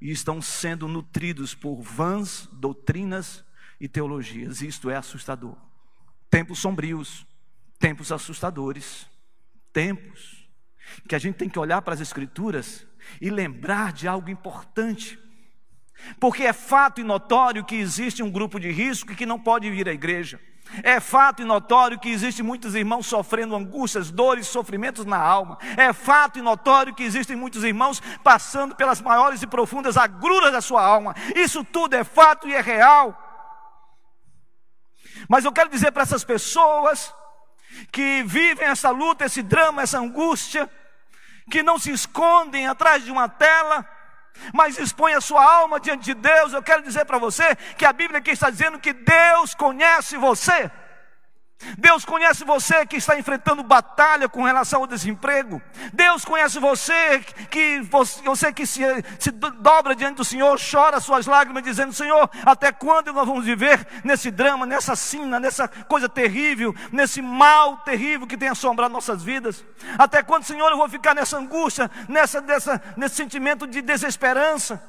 e 0.01 0.11
estão 0.11 0.41
sendo 0.41 0.87
nutridos 0.87 1.55
por 1.55 1.83
vãs 1.83 2.49
doutrinas 2.53 3.45
e 3.81 3.89
teologias. 3.89 4.63
Isto 4.63 4.91
é 4.91 4.97
assustador. 4.97 5.57
Tempos 6.31 6.59
sombrios, 6.59 7.27
tempos 7.79 8.13
assustadores, 8.13 9.07
tempos 9.73 10.49
que 11.07 11.15
a 11.15 11.19
gente 11.19 11.37
tem 11.37 11.49
que 11.49 11.59
olhar 11.59 11.83
para 11.83 11.95
as 11.95 12.01
Escrituras 12.01 12.87
e 13.21 13.31
lembrar 13.31 13.93
de 13.93 14.09
algo 14.09 14.31
importante. 14.31 15.19
Porque 16.21 16.45
é 16.45 16.53
fato 16.53 17.01
e 17.01 17.05
notório 17.05 17.65
que 17.65 17.75
existe 17.75 18.23
um 18.23 18.31
grupo 18.31 18.59
de 18.61 18.71
risco 18.71 19.15
que 19.15 19.27
não 19.27 19.39
pode 19.39 19.71
vir 19.71 19.89
à 19.89 19.93
igreja. 19.93 20.41
É 20.83 21.01
fato 21.01 21.43
e 21.43 21.45
notório 21.45 21.99
que 21.99 22.09
existem 22.09 22.45
muitos 22.45 22.75
irmãos 22.75 23.07
sofrendo 23.07 23.57
angústias, 23.57 24.11
dores, 24.11 24.47
sofrimentos 24.47 25.05
na 25.05 25.19
alma. 25.19 25.59
É 25.77 25.93
fato 25.93 26.39
e 26.39 26.43
notório 26.43 26.95
que 26.95 27.03
existem 27.03 27.37
muitos 27.37 27.65
irmãos 27.65 28.01
passando 28.23 28.75
pelas 28.77 29.01
maiores 29.01 29.43
e 29.43 29.47
profundas 29.47 29.97
agruras 29.97 30.53
da 30.53 30.61
sua 30.61 30.83
alma. 30.83 31.15
Isso 31.35 31.65
tudo 31.65 31.95
é 31.95 32.05
fato 32.05 32.49
e 32.49 32.55
é 32.55 32.61
real. 32.61 33.17
Mas 35.29 35.45
eu 35.45 35.53
quero 35.53 35.71
dizer 35.71 35.91
para 35.91 36.03
essas 36.03 36.23
pessoas 36.23 37.13
que 37.91 38.23
vivem 38.25 38.67
essa 38.67 38.91
luta, 38.91 39.25
esse 39.25 39.43
drama, 39.43 39.83
essa 39.83 39.99
angústia, 39.99 40.71
que 41.51 41.63
não 41.63 41.79
se 41.79 41.91
escondem 41.91 42.67
atrás 42.67 43.05
de 43.05 43.11
uma 43.11 43.29
tela, 43.29 43.89
mas 44.53 44.79
expõe 44.79 45.15
a 45.15 45.21
sua 45.21 45.43
alma 45.43 45.81
diante 45.81 46.05
de 46.05 46.15
Deus. 46.15 46.53
Eu 46.53 46.63
quero 46.63 46.83
dizer 46.83 47.05
para 47.05 47.19
você 47.19 47.55
que 47.77 47.85
a 47.85 47.93
Bíblia 47.93 48.19
aqui 48.19 48.31
está 48.31 48.51
dizendo 48.51 48.79
que 48.79 48.93
Deus 48.93 49.55
conhece 49.55 50.17
você. 50.17 50.71
Deus 51.77 52.05
conhece 52.05 52.45
você 52.45 52.87
que 52.87 52.97
está 52.97 53.19
enfrentando 53.19 53.63
batalha 53.65 54.29
com 54.29 54.45
relação 54.45 54.81
ao 54.81 54.87
desemprego. 54.87 55.61
Deus 55.93 56.25
conhece 56.25 56.61
você 56.61 57.19
que 57.51 57.81
você 58.25 58.53
que 58.53 58.65
se, 58.65 58.83
se 59.19 59.31
dobra 59.31 59.95
diante 59.95 60.17
do 60.17 60.25
Senhor, 60.25 60.59
chora 60.59 61.01
suas 61.01 61.27
lágrimas, 61.27 61.65
dizendo: 61.65 61.93
Senhor, 61.93 62.31
até 62.45 62.71
quando 62.71 63.13
nós 63.13 63.27
vamos 63.27 63.45
viver 63.45 63.87
nesse 64.05 64.31
drama, 64.31 64.67
nessa 64.67 64.95
sina, 64.95 65.41
nessa 65.41 65.67
coisa 65.67 66.09
terrível, 66.09 66.75
nesse 66.93 67.21
mal 67.21 67.79
terrível 67.79 68.27
que 68.27 68.37
tem 68.37 68.49
assombrado 68.49 68.95
nossas 68.95 69.23
vidas? 69.23 69.65
Até 69.99 70.23
quando, 70.23 70.45
Senhor, 70.45 70.71
eu 70.71 70.77
vou 70.77 70.89
ficar 70.89 71.15
nessa 71.15 71.39
angústia, 71.39 71.91
nessa, 72.09 72.41
nessa, 72.41 72.81
nesse 72.97 73.17
sentimento 73.17 73.67
de 73.67 73.83
desesperança? 73.83 74.81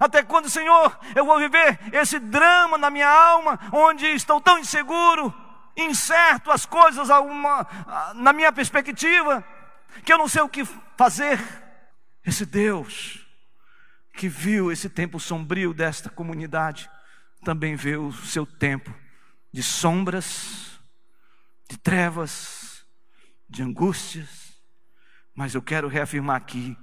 Até 0.00 0.22
quando, 0.22 0.48
Senhor, 0.48 0.98
eu 1.14 1.26
vou 1.26 1.38
viver 1.38 1.78
esse 1.92 2.18
drama 2.18 2.78
na 2.78 2.88
minha 2.88 3.08
alma, 3.08 3.60
onde 3.72 4.06
estou 4.06 4.40
tão 4.40 4.58
inseguro? 4.58 5.41
Incerto 5.76 6.50
as 6.50 6.66
coisas 6.66 7.08
uma, 7.08 7.66
na 8.14 8.32
minha 8.32 8.52
perspectiva, 8.52 9.44
que 10.04 10.12
eu 10.12 10.18
não 10.18 10.28
sei 10.28 10.42
o 10.42 10.48
que 10.48 10.64
fazer. 10.96 11.38
Esse 12.24 12.46
Deus 12.46 13.22
que 14.12 14.28
viu 14.28 14.70
esse 14.70 14.88
tempo 14.88 15.18
sombrio 15.18 15.72
desta 15.72 16.10
comunidade, 16.10 16.90
também 17.44 17.74
vê 17.74 17.96
o 17.96 18.12
seu 18.12 18.46
tempo 18.46 18.94
de 19.52 19.62
sombras, 19.62 20.78
de 21.68 21.76
trevas, 21.76 22.86
de 23.48 23.62
angústias. 23.62 24.52
Mas 25.34 25.54
eu 25.54 25.62
quero 25.62 25.88
reafirmar 25.88 26.36
aqui: 26.36 26.76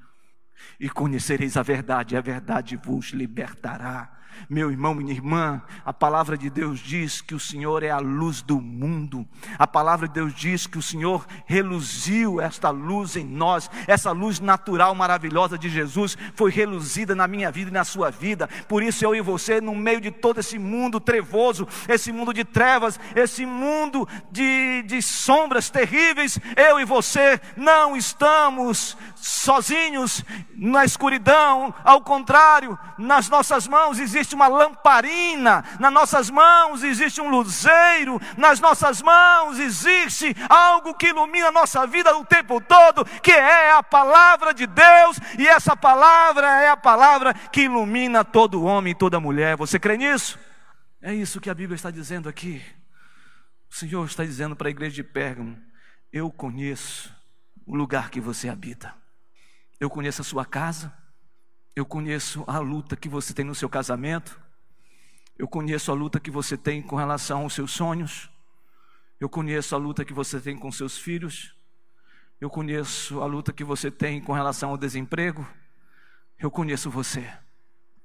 e 0.80 0.90
conhecereis 0.90 1.56
a 1.56 1.64
verdade, 1.64 2.16
e 2.16 2.18
a 2.18 2.22
verdade 2.22 2.76
vos 2.76 3.08
libertará. 3.10 4.19
Meu 4.48 4.72
irmão, 4.72 4.94
minha 4.94 5.12
irmã, 5.12 5.62
a 5.84 5.92
palavra 5.92 6.38
de 6.38 6.50
Deus 6.50 6.80
diz 6.80 7.22
que 7.22 7.34
o 7.34 7.40
Senhor 7.40 7.84
é 7.84 7.90
a 7.90 7.98
luz 7.98 8.42
do 8.42 8.62
mundo. 8.62 9.28
A 9.58 9.66
palavra 9.66 10.08
de 10.08 10.14
Deus 10.14 10.34
diz 10.34 10.68
que 10.68 10.78
o 10.78 10.82
Senhor 10.82 11.26
reluziu 11.46 12.40
esta 12.40 12.70
luz 12.70 13.16
em 13.16 13.26
nós. 13.26 13.70
Essa 13.88 14.12
luz 14.12 14.40
natural 14.40 14.94
maravilhosa 14.94 15.58
de 15.58 15.70
Jesus 15.70 16.18
foi 16.36 16.52
reluzida 16.52 17.16
na 17.16 17.28
minha 17.28 17.52
vida 17.52 17.70
e 17.70 17.74
na 17.74 17.84
sua 17.84 18.10
vida. 18.10 18.48
Por 18.68 18.84
isso 18.84 19.04
eu 19.04 19.16
e 19.16 19.22
você, 19.22 19.60
no 19.60 19.76
meio 19.76 20.00
de 20.00 20.12
todo 20.12 20.40
esse 20.40 20.60
mundo 20.60 21.00
trevoso, 21.00 21.68
esse 21.88 22.12
mundo 22.12 22.34
de 22.34 22.44
trevas, 22.44 23.00
esse 23.16 23.46
mundo 23.46 24.08
de, 24.32 24.84
de 24.84 25.02
sombras 25.02 25.70
terríveis, 25.70 26.40
eu 26.56 26.80
e 26.80 26.86
você 26.86 27.40
não 27.56 27.96
estamos 27.96 28.98
sozinhos 29.16 30.24
na 30.56 30.86
escuridão. 30.86 31.74
Ao 31.84 32.02
contrário, 32.02 32.78
nas 32.98 33.30
nossas 33.30 33.68
mãos 33.68 34.00
existe 34.00 34.29
existe 34.30 34.36
uma 34.36 34.48
lamparina, 34.48 35.64
nas 35.80 35.92
nossas 35.92 36.30
mãos 36.30 36.84
existe 36.84 37.20
um 37.20 37.30
luzeiro, 37.30 38.20
nas 38.38 38.60
nossas 38.60 39.02
mãos 39.02 39.58
existe 39.60 40.36
algo 40.48 40.94
que 40.94 41.08
ilumina 41.08 41.48
a 41.48 41.52
nossa 41.52 41.88
vida 41.88 42.16
o 42.16 42.26
tempo 42.26 42.62
todo, 42.62 43.06
que 43.22 43.32
é 43.32 43.72
a 43.72 43.82
palavra 43.82 44.54
de 44.54 44.68
Deus, 44.68 45.20
e 45.38 45.48
essa 45.48 45.76
palavra 45.76 46.48
é 46.62 46.70
a 46.70 46.78
palavra 46.78 47.34
que 47.34 47.62
ilumina 47.62 48.24
todo 48.24 48.64
homem 48.64 48.92
e 48.92 48.96
toda 48.96 49.20
mulher. 49.20 49.58
Você 49.58 49.80
crê 49.80 49.98
nisso? 49.98 50.38
É 51.02 51.14
isso 51.14 51.42
que 51.42 51.50
a 51.50 51.56
Bíblia 51.56 51.76
está 51.76 51.90
dizendo 51.90 52.30
aqui. 52.30 52.62
O 53.70 53.76
Senhor 53.76 54.06
está 54.06 54.24
dizendo 54.24 54.56
para 54.56 54.68
a 54.68 54.72
igreja 54.72 54.96
de 54.96 55.04
Pérgamo: 55.04 55.58
Eu 56.12 56.32
conheço 56.32 57.16
o 57.66 57.76
lugar 57.76 58.10
que 58.10 58.20
você 58.20 58.50
habita, 58.50 58.94
eu 59.80 59.90
conheço 59.90 60.22
a 60.22 60.26
sua 60.26 60.46
casa, 60.46 60.94
eu 61.76 61.86
conheço 61.86 62.44
a 62.48 62.60
luta 62.60 62.96
que 62.96 63.08
você 63.08 63.34
tem 63.34 63.46
no 63.46 63.56
seu 63.56 63.70
casamento. 63.70 64.40
Eu 65.38 65.48
conheço 65.48 65.92
a 65.92 65.96
luta 65.96 66.20
que 66.20 66.30
você 66.30 66.58
tem 66.58 66.82
com 66.82 66.96
relação 66.96 67.44
aos 67.44 67.54
seus 67.54 67.72
sonhos. 67.72 68.30
Eu 69.20 69.30
conheço 69.30 69.76
a 69.76 69.78
luta 69.78 70.04
que 70.04 70.14
você 70.14 70.40
tem 70.40 70.58
com 70.58 70.72
seus 70.72 70.98
filhos. 70.98 71.56
Eu 72.40 72.50
conheço 72.50 73.22
a 73.22 73.26
luta 73.26 73.54
que 73.54 73.64
você 73.64 73.90
tem 73.92 74.22
com 74.22 74.34
relação 74.34 74.72
ao 74.72 74.78
desemprego. 74.78 75.48
Eu 76.38 76.50
conheço 76.50 76.90
você. 76.90 77.32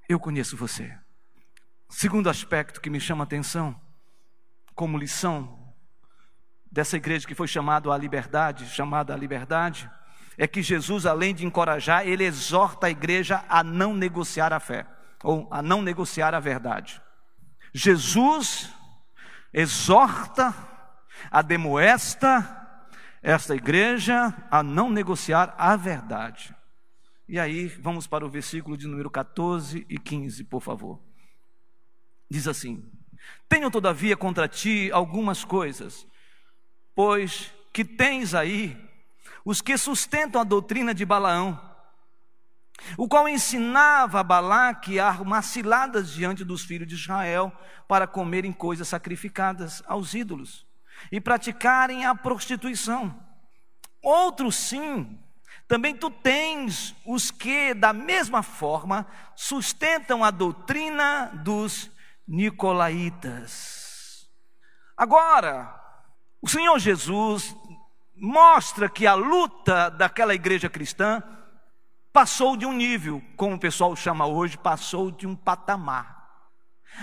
Eu 0.08 0.20
conheço 0.20 0.56
você. 0.56 0.96
Segundo 1.88 2.28
aspecto 2.28 2.80
que 2.80 2.90
me 2.90 2.98
chama 2.98 3.22
a 3.22 3.26
atenção, 3.26 3.80
como 4.74 4.98
lição 4.98 5.72
dessa 6.70 6.96
igreja 6.96 7.26
que 7.26 7.34
foi 7.34 7.46
chamada 7.46 7.92
à 7.92 7.96
liberdade, 7.96 8.66
chamada 8.66 9.14
à 9.14 9.16
liberdade, 9.16 9.88
é 10.36 10.46
que 10.46 10.62
Jesus, 10.62 11.06
além 11.06 11.34
de 11.34 11.46
encorajar, 11.46 12.06
ele 12.06 12.24
exorta 12.24 12.86
a 12.86 12.90
igreja 12.90 13.44
a 13.48 13.62
não 13.62 13.94
negociar 13.94 14.52
a 14.52 14.60
fé, 14.60 14.86
ou 15.22 15.48
a 15.50 15.62
não 15.62 15.80
negociar 15.80 16.34
a 16.34 16.40
verdade. 16.40 17.00
Jesus 17.72 18.70
exorta, 19.52 20.54
ademoesta 21.30 22.62
esta 23.22 23.54
igreja 23.54 24.34
a 24.50 24.62
não 24.62 24.90
negociar 24.90 25.54
a 25.56 25.76
verdade. 25.76 26.54
E 27.26 27.38
aí, 27.38 27.68
vamos 27.68 28.06
para 28.06 28.26
o 28.26 28.28
versículo 28.28 28.76
de 28.76 28.86
número 28.86 29.10
14 29.10 29.86
e 29.88 29.98
15, 29.98 30.44
por 30.44 30.60
favor. 30.60 31.00
Diz 32.28 32.46
assim: 32.46 32.84
Tenho 33.48 33.70
todavia 33.70 34.16
contra 34.16 34.46
ti 34.46 34.90
algumas 34.92 35.42
coisas, 35.42 36.06
pois 36.94 37.50
que 37.72 37.84
tens 37.84 38.34
aí 38.34 38.76
os 39.44 39.60
que 39.60 39.76
sustentam 39.76 40.40
a 40.40 40.44
doutrina 40.44 40.94
de 40.94 41.04
Balaão, 41.04 41.60
o 42.96 43.08
qual 43.08 43.28
ensinava 43.28 44.20
a 44.20 44.24
Balaque 44.24 44.98
a 44.98 45.08
arrumar 45.08 45.42
ciladas 45.42 46.12
diante 46.12 46.44
dos 46.44 46.64
filhos 46.64 46.88
de 46.88 46.94
Israel 46.94 47.52
para 47.86 48.06
comerem 48.06 48.52
coisas 48.52 48.88
sacrificadas 48.88 49.82
aos 49.86 50.14
ídolos 50.14 50.66
e 51.12 51.20
praticarem 51.20 52.06
a 52.06 52.14
prostituição. 52.14 53.14
Outros 54.02 54.56
sim, 54.56 55.18
também 55.66 55.96
tu 55.96 56.10
tens 56.10 56.94
os 57.06 57.30
que, 57.30 57.74
da 57.74 57.92
mesma 57.92 58.42
forma, 58.42 59.06
sustentam 59.34 60.24
a 60.24 60.30
doutrina 60.30 61.26
dos 61.42 61.90
nicolaítas. 62.26 64.28
Agora, 64.96 65.74
o 66.40 66.48
Senhor 66.48 66.78
Jesus 66.78 67.54
mostra 68.16 68.88
que 68.88 69.06
a 69.06 69.14
luta 69.14 69.90
daquela 69.90 70.34
igreja 70.34 70.68
cristã 70.68 71.22
passou 72.12 72.56
de 72.56 72.64
um 72.64 72.72
nível, 72.72 73.22
como 73.36 73.56
o 73.56 73.60
pessoal 73.60 73.94
chama 73.96 74.26
hoje, 74.26 74.56
passou 74.56 75.10
de 75.10 75.26
um 75.26 75.34
patamar. 75.34 76.14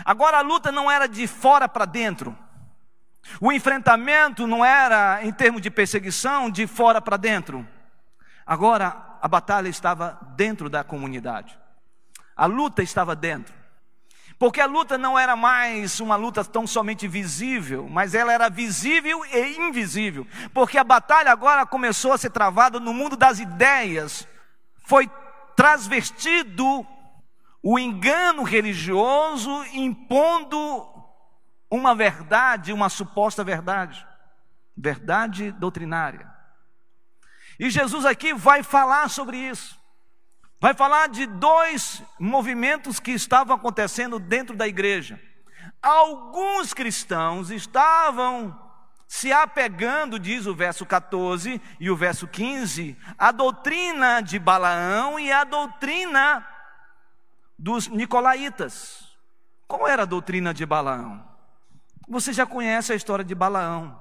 Agora 0.06 0.38
a 0.38 0.42
luta 0.42 0.72
não 0.72 0.90
era 0.90 1.08
de 1.08 1.28
fora 1.28 1.68
para 1.68 1.86
dentro, 1.86 2.38
o 3.40 3.52
enfrentamento 3.52 4.48
não 4.48 4.64
era, 4.66 5.24
em 5.24 5.32
termos 5.32 5.62
de 5.62 5.70
perseguição, 5.70 6.50
de 6.50 6.66
fora 6.66 7.02
para 7.02 7.18
dentro. 7.18 7.68
Agora 8.46 9.18
a 9.22 9.28
batalha 9.28 9.70
estava 9.70 10.20
dentro 10.36 10.70
da 10.70 10.84
comunidade. 10.84 11.58
A 12.36 12.46
luta 12.46 12.82
estava 12.82 13.16
dentro. 13.16 13.54
Porque 14.42 14.60
a 14.60 14.66
luta 14.66 14.98
não 14.98 15.20
era 15.20 15.36
mais 15.36 16.00
uma 16.00 16.16
luta 16.16 16.44
tão 16.44 16.66
somente 16.66 17.08
visível, 17.08 17.88
mas 17.88 18.16
ela 18.16 18.34
era 18.34 18.50
visível 18.50 19.24
e 19.24 19.56
invisível. 19.58 20.26
Porque 20.52 20.80
a 20.80 20.84
batalha 20.84 21.32
agora 21.32 21.64
começou 21.64 22.12
a 22.12 22.18
ser 22.18 22.32
travada 22.32 22.80
no 22.80 22.92
mundo 22.92 23.16
das 23.16 23.38
ideias. 23.38 24.28
Foi 24.88 25.08
transvestido 25.56 26.66
o 27.62 27.78
engano 27.78 28.42
religioso 28.42 29.64
impondo 29.74 30.58
uma 31.70 31.94
verdade, 31.94 32.74
uma 32.74 32.90
suposta 32.90 33.44
verdade, 33.44 34.04
verdade 34.76 35.52
doutrinária. 35.52 36.28
E 37.60 37.70
Jesus 37.70 38.06
aqui 38.06 38.34
vai 38.34 38.64
falar 38.64 39.08
sobre 39.08 39.38
isso. 39.38 39.80
Vai 40.62 40.76
falar 40.76 41.10
de 41.10 41.26
dois 41.26 42.04
movimentos 42.20 43.00
que 43.00 43.10
estavam 43.10 43.56
acontecendo 43.56 44.20
dentro 44.20 44.56
da 44.56 44.68
igreja. 44.68 45.20
Alguns 45.82 46.72
cristãos 46.72 47.50
estavam 47.50 48.56
se 49.08 49.34
apegando, 49.34 50.20
diz 50.20 50.46
o 50.46 50.54
verso 50.54 50.86
14 50.86 51.60
e 51.80 51.90
o 51.90 51.96
verso 51.96 52.28
15, 52.28 52.96
à 53.18 53.32
doutrina 53.32 54.22
de 54.22 54.38
Balaão 54.38 55.20
e 55.20 55.32
à 55.32 55.44
doutrina 55.44 56.48
dos 57.58 57.88
nicolaítas. 57.88 59.18
Qual 59.68 59.88
era 59.88 60.04
a 60.04 60.06
doutrina 60.06 60.54
de 60.54 60.64
Balaão? 60.64 61.28
Você 62.08 62.32
já 62.32 62.46
conhece 62.46 62.94
a 62.94 62.96
história 62.96 63.26
de 63.26 63.34
Balaão. 63.34 64.00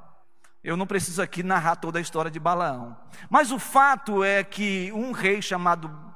Eu 0.63 0.77
não 0.77 0.87
preciso 0.87 1.23
aqui 1.23 1.43
narrar 1.43 1.77
toda 1.77 1.99
a 1.99 2.03
história 2.03 2.31
de 2.31 2.39
Balaão. 2.39 2.95
Mas 3.31 3.51
o 3.51 3.59
fato 3.59 4.23
é 4.23 4.45
que 4.45 4.93
um 4.93 5.11
rei 5.11 5.41
chamado 5.41 6.10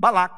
Balac 0.00 0.34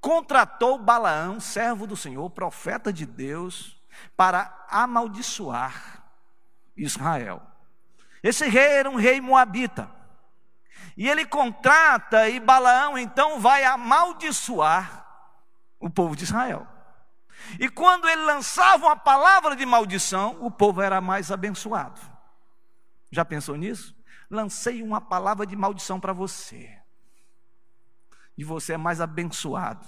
contratou 0.00 0.76
Balaão, 0.76 1.38
servo 1.38 1.86
do 1.86 1.96
Senhor, 1.96 2.28
profeta 2.30 2.92
de 2.92 3.06
Deus, 3.06 3.80
para 4.16 4.52
amaldiçoar 4.68 6.02
Israel. 6.76 7.40
Esse 8.24 8.48
rei 8.48 8.72
era 8.72 8.90
um 8.90 8.96
rei 8.96 9.20
moabita. 9.20 9.88
E 10.96 11.08
ele 11.08 11.24
contrata 11.24 12.28
e 12.28 12.40
Balaão 12.40 12.98
então 12.98 13.38
vai 13.38 13.62
amaldiçoar 13.62 15.06
o 15.78 15.88
povo 15.88 16.16
de 16.16 16.24
Israel. 16.24 16.66
E 17.60 17.68
quando 17.68 18.08
ele 18.08 18.22
lançava 18.22 18.86
uma 18.86 18.96
palavra 18.96 19.54
de 19.54 19.64
maldição, 19.64 20.36
o 20.40 20.50
povo 20.50 20.82
era 20.82 21.00
mais 21.00 21.30
abençoado. 21.30 22.00
Já 23.12 23.24
pensou 23.24 23.54
nisso? 23.54 23.96
Lancei 24.28 24.82
uma 24.82 25.00
palavra 25.00 25.46
de 25.46 25.54
maldição 25.54 26.00
para 26.00 26.12
você. 26.12 26.76
E 28.38 28.44
você 28.44 28.74
é 28.74 28.76
mais 28.76 29.00
abençoado. 29.00 29.84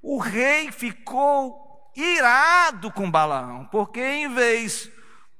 O 0.00 0.18
rei 0.18 0.72
ficou 0.72 1.92
irado 1.94 2.90
com 2.90 3.10
Balaão, 3.10 3.66
porque 3.66 4.00
em 4.00 4.32
vez 4.32 4.90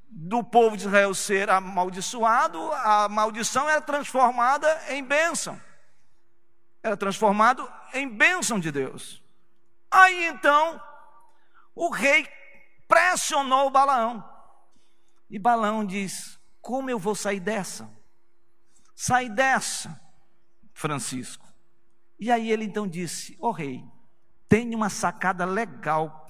do 0.07 0.45
povo 0.45 0.77
de 0.77 0.83
Israel 0.87 1.15
ser 1.15 1.49
amaldiçoado, 1.49 2.61
a 2.73 3.09
maldição 3.09 3.71
era 3.71 3.81
transformada 3.81 4.69
em 4.91 5.03
bênção. 5.03 5.59
Era 6.83 6.95
transformado 6.95 7.67
em 7.95 8.07
bênção 8.07 8.61
de 8.61 8.71
Deus. 8.71 9.23
Aí 9.91 10.27
então, 10.27 10.79
o 11.75 11.89
rei 11.89 12.29
pressionou 12.87 13.71
Balaão. 13.71 14.23
E 15.31 15.39
Balaão 15.39 15.87
diz: 15.87 16.39
Como 16.61 16.91
eu 16.91 16.99
vou 16.99 17.15
sair 17.15 17.41
dessa? 17.41 17.91
Sai 18.95 19.31
dessa, 19.31 19.99
Francisco. 20.75 21.50
E 22.21 22.31
aí 22.31 22.53
ele 22.53 22.65
então 22.65 22.87
disse: 22.87 23.37
Ó 23.41 23.49
oh, 23.49 23.53
rei, 23.53 23.85
tenho 24.49 24.77
uma 24.77 24.91
sacada 24.91 25.45
legal 25.45 26.27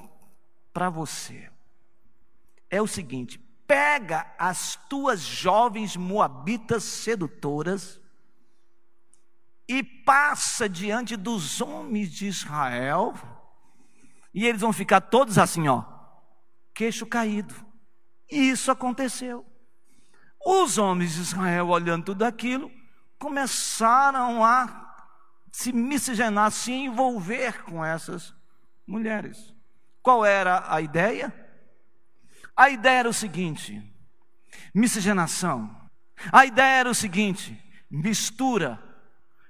para 0.72 0.88
você. 0.88 1.50
É 2.70 2.80
o 2.80 2.86
seguinte: 2.86 3.38
pega 3.66 4.32
as 4.38 4.76
tuas 4.88 5.20
jovens 5.20 5.96
moabitas 5.96 6.84
sedutoras 6.84 8.00
e 9.68 9.82
passa 9.82 10.68
diante 10.68 11.16
dos 11.16 11.60
homens 11.60 12.10
de 12.10 12.26
Israel 12.26 13.14
e 14.32 14.46
eles 14.46 14.60
vão 14.60 14.72
ficar 14.72 15.00
todos 15.00 15.38
assim, 15.38 15.68
ó, 15.68 15.84
queixo 16.72 17.04
caído. 17.06 17.54
E 18.30 18.50
isso 18.50 18.70
aconteceu. 18.70 19.44
Os 20.44 20.78
homens 20.78 21.14
de 21.14 21.20
Israel, 21.20 21.68
olhando 21.68 22.06
tudo 22.06 22.22
aquilo, 22.22 22.70
começaram 23.18 24.44
a 24.44 24.89
se 25.50 25.72
miscigenar, 25.72 26.50
se 26.50 26.72
envolver 26.72 27.62
com 27.64 27.84
essas 27.84 28.34
mulheres. 28.86 29.54
Qual 30.02 30.24
era 30.24 30.64
a 30.72 30.80
ideia? 30.80 31.32
A 32.56 32.70
ideia 32.70 33.00
era 33.00 33.08
o 33.08 33.14
seguinte: 33.14 33.82
miscigenação. 34.74 35.74
A 36.32 36.44
ideia 36.46 36.80
era 36.80 36.90
o 36.90 36.94
seguinte: 36.94 37.58
mistura 37.90 38.82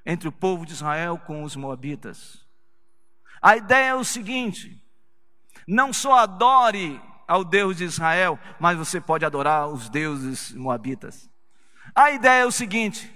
entre 0.05 0.29
o 0.29 0.33
povo 0.33 0.65
de 0.65 0.73
Israel 0.73 1.19
com 1.19 1.43
os 1.43 1.57
moabitas. 1.57 2.47
A 3.41 3.57
ideia 3.57 3.91
é 3.91 3.95
o 3.95 4.05
seguinte: 4.05 4.83
não 5.67 5.93
só 5.93 6.19
adore 6.19 7.01
ao 7.27 7.45
Deus 7.45 7.77
de 7.77 7.85
Israel, 7.85 8.39
mas 8.59 8.77
você 8.77 9.01
pode 9.01 9.25
adorar 9.25 9.69
os 9.69 9.89
deuses 9.89 10.53
moabitas. 10.53 11.31
A 11.95 12.11
ideia 12.11 12.43
é 12.43 12.47
o 12.47 12.53
seguinte: 12.53 13.11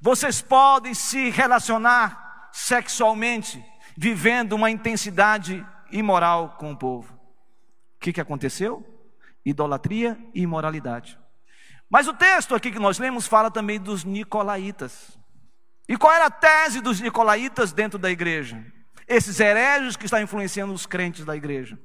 vocês 0.00 0.42
podem 0.42 0.94
se 0.94 1.30
relacionar 1.30 2.29
sexualmente, 2.52 3.64
vivendo 3.96 4.52
uma 4.52 4.70
intensidade 4.70 5.66
imoral 5.90 6.56
com 6.58 6.72
o 6.72 6.76
povo. 6.76 7.12
O 7.96 8.00
que, 8.00 8.12
que 8.12 8.20
aconteceu? 8.20 8.84
Idolatria 9.44 10.18
e 10.34 10.42
imoralidade. 10.42 11.18
Mas 11.88 12.06
o 12.06 12.14
texto 12.14 12.54
aqui 12.54 12.70
que 12.70 12.78
nós 12.78 12.98
lemos 12.98 13.26
fala 13.26 13.50
também 13.50 13.80
dos 13.80 14.04
nicolaítas. 14.04 15.18
E 15.88 15.96
qual 15.96 16.12
era 16.12 16.26
a 16.26 16.30
tese 16.30 16.80
dos 16.80 17.00
nicolaítas 17.00 17.72
dentro 17.72 17.98
da 17.98 18.10
igreja? 18.10 18.64
esses 19.10 19.40
hereges 19.40 19.96
que 19.96 20.04
estão 20.04 20.22
influenciando 20.22 20.72
os 20.72 20.86
crentes 20.86 21.24
da 21.24 21.36
igreja. 21.36 21.76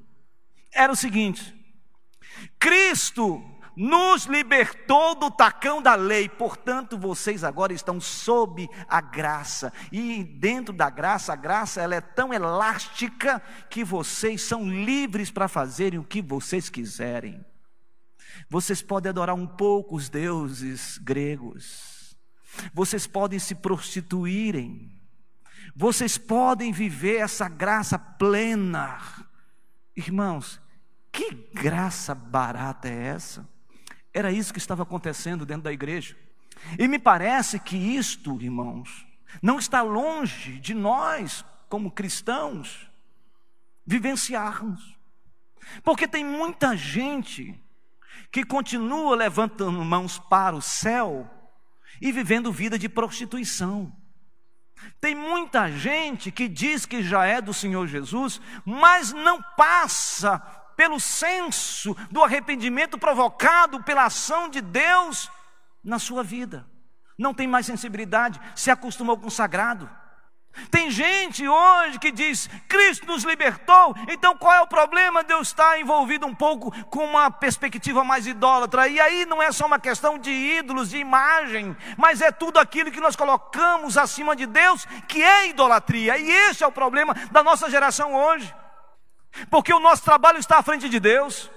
Era 0.72 0.94
o 0.94 0.96
seguinte: 0.96 1.54
Cristo 2.60 3.44
nos 3.76 4.26
libertou 4.26 5.16
do 5.16 5.30
tacão 5.30 5.82
da 5.82 5.96
lei, 5.96 6.30
portanto 6.30 6.98
vocês 6.98 7.44
agora 7.44 7.74
estão 7.74 8.00
sob 8.00 8.70
a 8.88 9.02
graça. 9.02 9.74
E 9.92 10.24
dentro 10.24 10.74
da 10.74 10.90
graça, 10.90 11.34
a 11.34 11.36
graça 11.36 11.82
ela 11.82 11.96
é 11.96 12.02
tão 12.02 12.34
elástica 12.34 13.42
que 13.70 13.84
vocês 13.84 14.42
são 14.42 14.70
livres 14.70 15.30
para 15.30 15.48
fazerem 15.48 16.00
o 16.00 16.04
que 16.04 16.22
vocês 16.22 16.70
quiserem. 16.70 17.44
Vocês 18.50 18.82
podem 18.82 19.10
adorar 19.10 19.36
um 19.36 19.48
pouco 19.48 19.96
os 19.96 20.10
deuses 20.10 20.98
gregos. 20.98 22.18
Vocês 22.74 23.06
podem 23.06 23.40
se 23.40 23.56
prostituírem. 23.56 24.92
Vocês 25.76 26.18
podem 26.18 26.72
viver 26.72 27.18
essa 27.18 27.50
graça 27.50 28.00
plena. 28.00 29.00
Irmãos, 29.96 30.62
que 31.12 31.32
graça 31.54 32.14
barata 32.14 32.88
é 32.88 33.08
essa? 33.08 33.55
Era 34.16 34.32
isso 34.32 34.54
que 34.54 34.60
estava 34.60 34.84
acontecendo 34.84 35.46
dentro 35.46 35.64
da 35.64 35.74
igreja. 35.74 36.16
E 36.80 36.88
me 36.88 36.98
parece 36.98 37.60
que 37.60 37.76
isto, 37.76 38.42
irmãos, 38.42 39.06
não 39.42 39.60
está 39.60 39.82
longe 39.82 40.58
de 40.58 40.74
nós, 40.74 41.44
como 41.68 41.92
cristãos, 41.92 42.90
vivenciarmos. 43.86 44.98
Porque 45.84 46.08
tem 46.08 46.24
muita 46.24 46.78
gente 46.78 47.62
que 48.32 48.46
continua 48.46 49.18
levantando 49.18 49.84
mãos 49.84 50.18
para 50.18 50.56
o 50.56 50.62
céu 50.62 51.30
e 52.02 52.10
vivendo 52.10 52.54
vida 52.54 52.80
de 52.80 52.88
prostituição. 52.88 53.94
Tem 55.02 55.14
muita 55.14 55.70
gente 55.70 56.32
que 56.32 56.48
diz 56.48 56.86
que 56.86 57.04
já 57.04 57.26
é 57.26 57.42
do 57.42 57.54
Senhor 57.54 57.86
Jesus, 57.86 58.40
mas 58.64 59.12
não 59.12 59.42
passa 59.58 60.40
pelo 60.76 61.00
senso 61.00 61.96
do 62.12 62.24
arrependimento 62.24 62.98
provocado 62.98 63.84
pela 63.84 64.06
ação 64.06 64.50
de 64.50 64.62
Deus 64.62 65.32
na 65.84 66.00
sua 66.00 66.24
vida. 66.24 66.66
Não 67.18 67.34
tem 67.34 67.48
mais 67.48 67.66
sensibilidade, 67.66 68.40
se 68.56 68.70
acostumou 68.70 69.18
com 69.18 69.28
o 69.28 69.32
sagrado. 69.32 69.90
Tem 70.72 70.90
gente 70.90 71.48
hoje 71.48 72.00
que 72.00 72.12
diz: 72.12 72.50
Cristo 72.68 73.06
nos 73.06 73.24
libertou, 73.24 73.94
então 74.10 74.38
qual 74.38 74.54
é 74.54 74.62
o 74.62 74.68
problema 74.68 75.24
de 75.24 75.34
eu 75.34 75.42
estar 75.42 75.80
envolvido 75.80 76.26
um 76.26 76.34
pouco 76.34 76.72
com 76.86 77.04
uma 77.04 77.30
perspectiva 77.30 78.04
mais 78.04 78.26
idólatra? 78.26 78.88
E 78.88 79.00
aí 79.00 79.26
não 79.26 79.42
é 79.42 79.52
só 79.52 79.66
uma 79.66 79.80
questão 79.80 80.18
de 80.18 80.32
ídolos, 80.32 80.90
de 80.90 80.98
imagem, 80.98 81.76
mas 81.98 82.22
é 82.22 82.32
tudo 82.32 82.58
aquilo 82.58 82.92
que 82.92 83.02
nós 83.02 83.16
colocamos 83.16 83.98
acima 83.98 84.36
de 84.36 84.46
Deus, 84.46 84.86
que 85.08 85.22
é 85.22 85.50
idolatria. 85.50 86.18
E 86.18 86.32
esse 86.32 86.64
é 86.64 86.68
o 86.68 86.72
problema 86.72 87.14
da 87.32 87.44
nossa 87.44 87.70
geração 87.70 88.14
hoje. 88.14 88.54
Porque 89.50 89.74
o 89.74 89.80
nosso 89.80 90.04
trabalho 90.04 90.40
está 90.40 90.60
à 90.60 90.64
frente 90.64 90.90
de 90.90 91.00
Deus, 91.00 91.50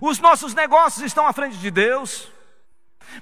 os 0.00 0.18
nossos 0.18 0.54
negócios 0.54 1.04
estão 1.04 1.26
à 1.26 1.32
frente 1.32 1.56
de 1.56 1.70
Deus, 1.70 2.30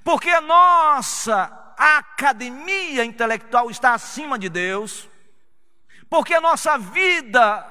porque 0.05 0.31
a 0.31 0.41
nossa 0.41 1.75
academia 1.77 3.05
intelectual 3.05 3.71
está 3.71 3.95
acima 3.95 4.39
de 4.39 4.49
Deus, 4.49 5.09
porque 6.11 6.35
a 6.35 6.41
nossa 6.41 6.77
vida 6.77 7.65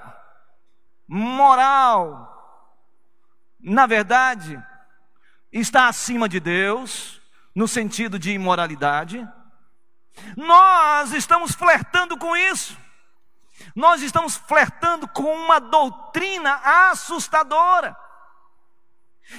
moral, 1.07 2.33
na 3.59 3.85
verdade, 3.85 4.61
está 5.51 5.87
acima 5.87 6.27
de 6.27 6.39
Deus, 6.39 7.21
no 7.55 7.67
sentido 7.67 8.19
de 8.19 8.31
imoralidade. 8.31 9.27
Nós 10.35 11.11
estamos 11.11 11.53
flertando 11.53 12.17
com 12.17 12.35
isso. 12.35 12.77
Nós 13.75 14.01
estamos 14.01 14.35
flertando 14.35 15.07
com 15.07 15.33
uma 15.33 15.59
doutrina 15.59 16.55
assustadora, 16.89 17.95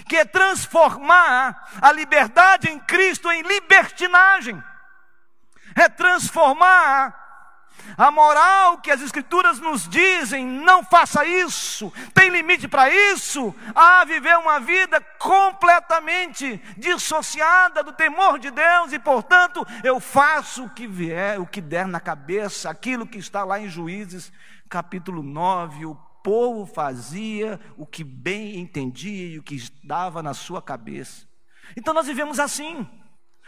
que 0.08 0.16
é 0.16 0.24
transformar 0.24 1.68
a 1.80 1.92
liberdade 1.92 2.68
em 2.68 2.78
Cristo 2.80 3.30
em 3.30 3.42
libertinagem, 3.42 4.62
é 5.74 5.88
transformar 5.88 7.27
a 7.96 8.10
moral 8.10 8.78
que 8.78 8.90
as 8.90 9.00
Escrituras 9.00 9.58
nos 9.60 9.88
dizem, 9.88 10.44
não 10.44 10.84
faça 10.84 11.24
isso, 11.24 11.92
tem 12.12 12.28
limite 12.28 12.68
para 12.68 12.90
isso, 12.90 13.54
a 13.74 14.04
viver 14.04 14.36
uma 14.38 14.60
vida 14.60 15.00
completamente 15.18 16.60
dissociada 16.76 17.82
do 17.82 17.92
temor 17.92 18.38
de 18.38 18.50
Deus 18.50 18.92
e, 18.92 18.98
portanto, 18.98 19.66
eu 19.82 20.00
faço 20.00 20.64
o 20.64 20.70
que 20.70 20.86
vier, 20.86 21.40
o 21.40 21.46
que 21.46 21.60
der 21.60 21.86
na 21.86 22.00
cabeça, 22.00 22.70
aquilo 22.70 23.06
que 23.06 23.18
está 23.18 23.44
lá 23.44 23.60
em 23.60 23.68
Juízes, 23.68 24.32
capítulo 24.68 25.22
9, 25.22 25.86
o 25.86 25.94
povo 26.22 26.66
fazia 26.66 27.58
o 27.76 27.86
que 27.86 28.04
bem 28.04 28.58
entendia 28.58 29.34
e 29.34 29.38
o 29.38 29.42
que 29.42 29.54
estava 29.54 30.22
na 30.22 30.34
sua 30.34 30.60
cabeça. 30.60 31.26
Então 31.76 31.94
nós 31.94 32.06
vivemos 32.06 32.38
assim. 32.38 32.86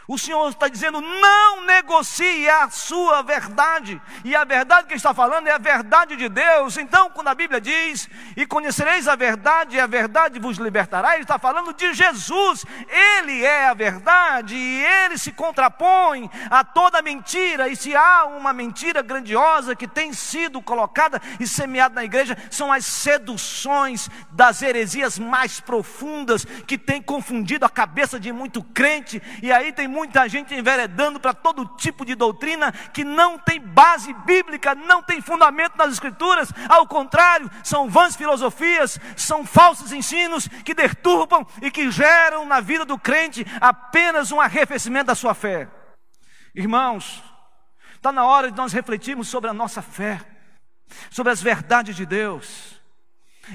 O 0.07 0.17
Senhor 0.17 0.49
está 0.49 0.67
dizendo: 0.67 0.99
não 1.01 1.65
negocie 1.65 2.49
a 2.49 2.69
sua 2.69 3.21
verdade. 3.21 4.01
E 4.23 4.35
a 4.35 4.43
verdade 4.43 4.87
que 4.87 4.95
está 4.95 5.13
falando 5.13 5.47
é 5.47 5.51
a 5.51 5.57
verdade 5.57 6.15
de 6.15 6.27
Deus. 6.27 6.77
Então, 6.77 7.09
quando 7.09 7.27
a 7.27 7.35
Bíblia 7.35 7.61
diz: 7.61 8.09
e 8.35 8.45
conhecereis 8.45 9.07
a 9.07 9.15
verdade, 9.15 9.77
e 9.77 9.79
a 9.79 9.87
verdade 9.87 10.39
vos 10.39 10.57
libertará, 10.57 11.13
ele 11.13 11.23
está 11.23 11.37
falando 11.37 11.73
de 11.73 11.93
Jesus. 11.93 12.65
Ele 12.89 13.43
é 13.43 13.67
a 13.67 13.73
verdade 13.73 14.55
e 14.55 14.83
ele 14.83 15.17
se 15.17 15.31
contrapõe 15.31 16.29
a 16.49 16.63
toda 16.63 17.01
mentira. 17.01 17.67
E 17.67 17.75
se 17.75 17.95
há 17.95 18.25
uma 18.25 18.53
mentira 18.53 19.01
grandiosa 19.01 19.75
que 19.75 19.87
tem 19.87 20.13
sido 20.13 20.61
colocada 20.61 21.21
e 21.39 21.47
semeada 21.47 21.95
na 21.95 22.03
igreja, 22.03 22.37
são 22.49 22.71
as 22.71 22.85
seduções 22.85 24.09
das 24.31 24.61
heresias 24.61 25.19
mais 25.19 25.59
profundas 25.59 26.45
que 26.65 26.77
têm 26.77 27.01
confundido 27.01 27.65
a 27.65 27.69
cabeça 27.69 28.19
de 28.19 28.31
muito 28.31 28.63
crente. 28.63 29.21
E 29.41 29.51
aí 29.51 29.71
tem 29.71 29.87
muita 30.01 30.27
gente 30.27 30.55
enveredando 30.55 31.19
para 31.19 31.31
todo 31.31 31.63
tipo 31.77 32.03
de 32.03 32.15
doutrina 32.15 32.71
que 32.91 33.03
não 33.03 33.37
tem 33.37 33.59
base 33.61 34.11
bíblica, 34.25 34.73
não 34.73 35.03
tem 35.03 35.21
fundamento 35.21 35.77
nas 35.77 35.93
Escrituras, 35.93 36.51
ao 36.67 36.87
contrário, 36.87 37.47
são 37.63 37.87
vãs 37.87 38.15
filosofias, 38.15 38.99
são 39.15 39.45
falsos 39.45 39.91
ensinos 39.91 40.47
que 40.65 40.73
deturpam 40.73 41.45
e 41.61 41.69
que 41.69 41.91
geram 41.91 42.47
na 42.47 42.59
vida 42.59 42.83
do 42.83 42.97
crente 42.97 43.45
apenas 43.61 44.31
um 44.31 44.41
arrefecimento 44.41 45.05
da 45.05 45.15
sua 45.15 45.35
fé. 45.35 45.69
Irmãos, 46.55 47.23
está 47.93 48.11
na 48.11 48.25
hora 48.25 48.49
de 48.49 48.57
nós 48.57 48.73
refletirmos 48.73 49.27
sobre 49.27 49.51
a 49.51 49.53
nossa 49.53 49.83
fé, 49.83 50.19
sobre 51.11 51.31
as 51.31 51.43
verdades 51.43 51.95
de 51.95 52.07
Deus. 52.07 52.80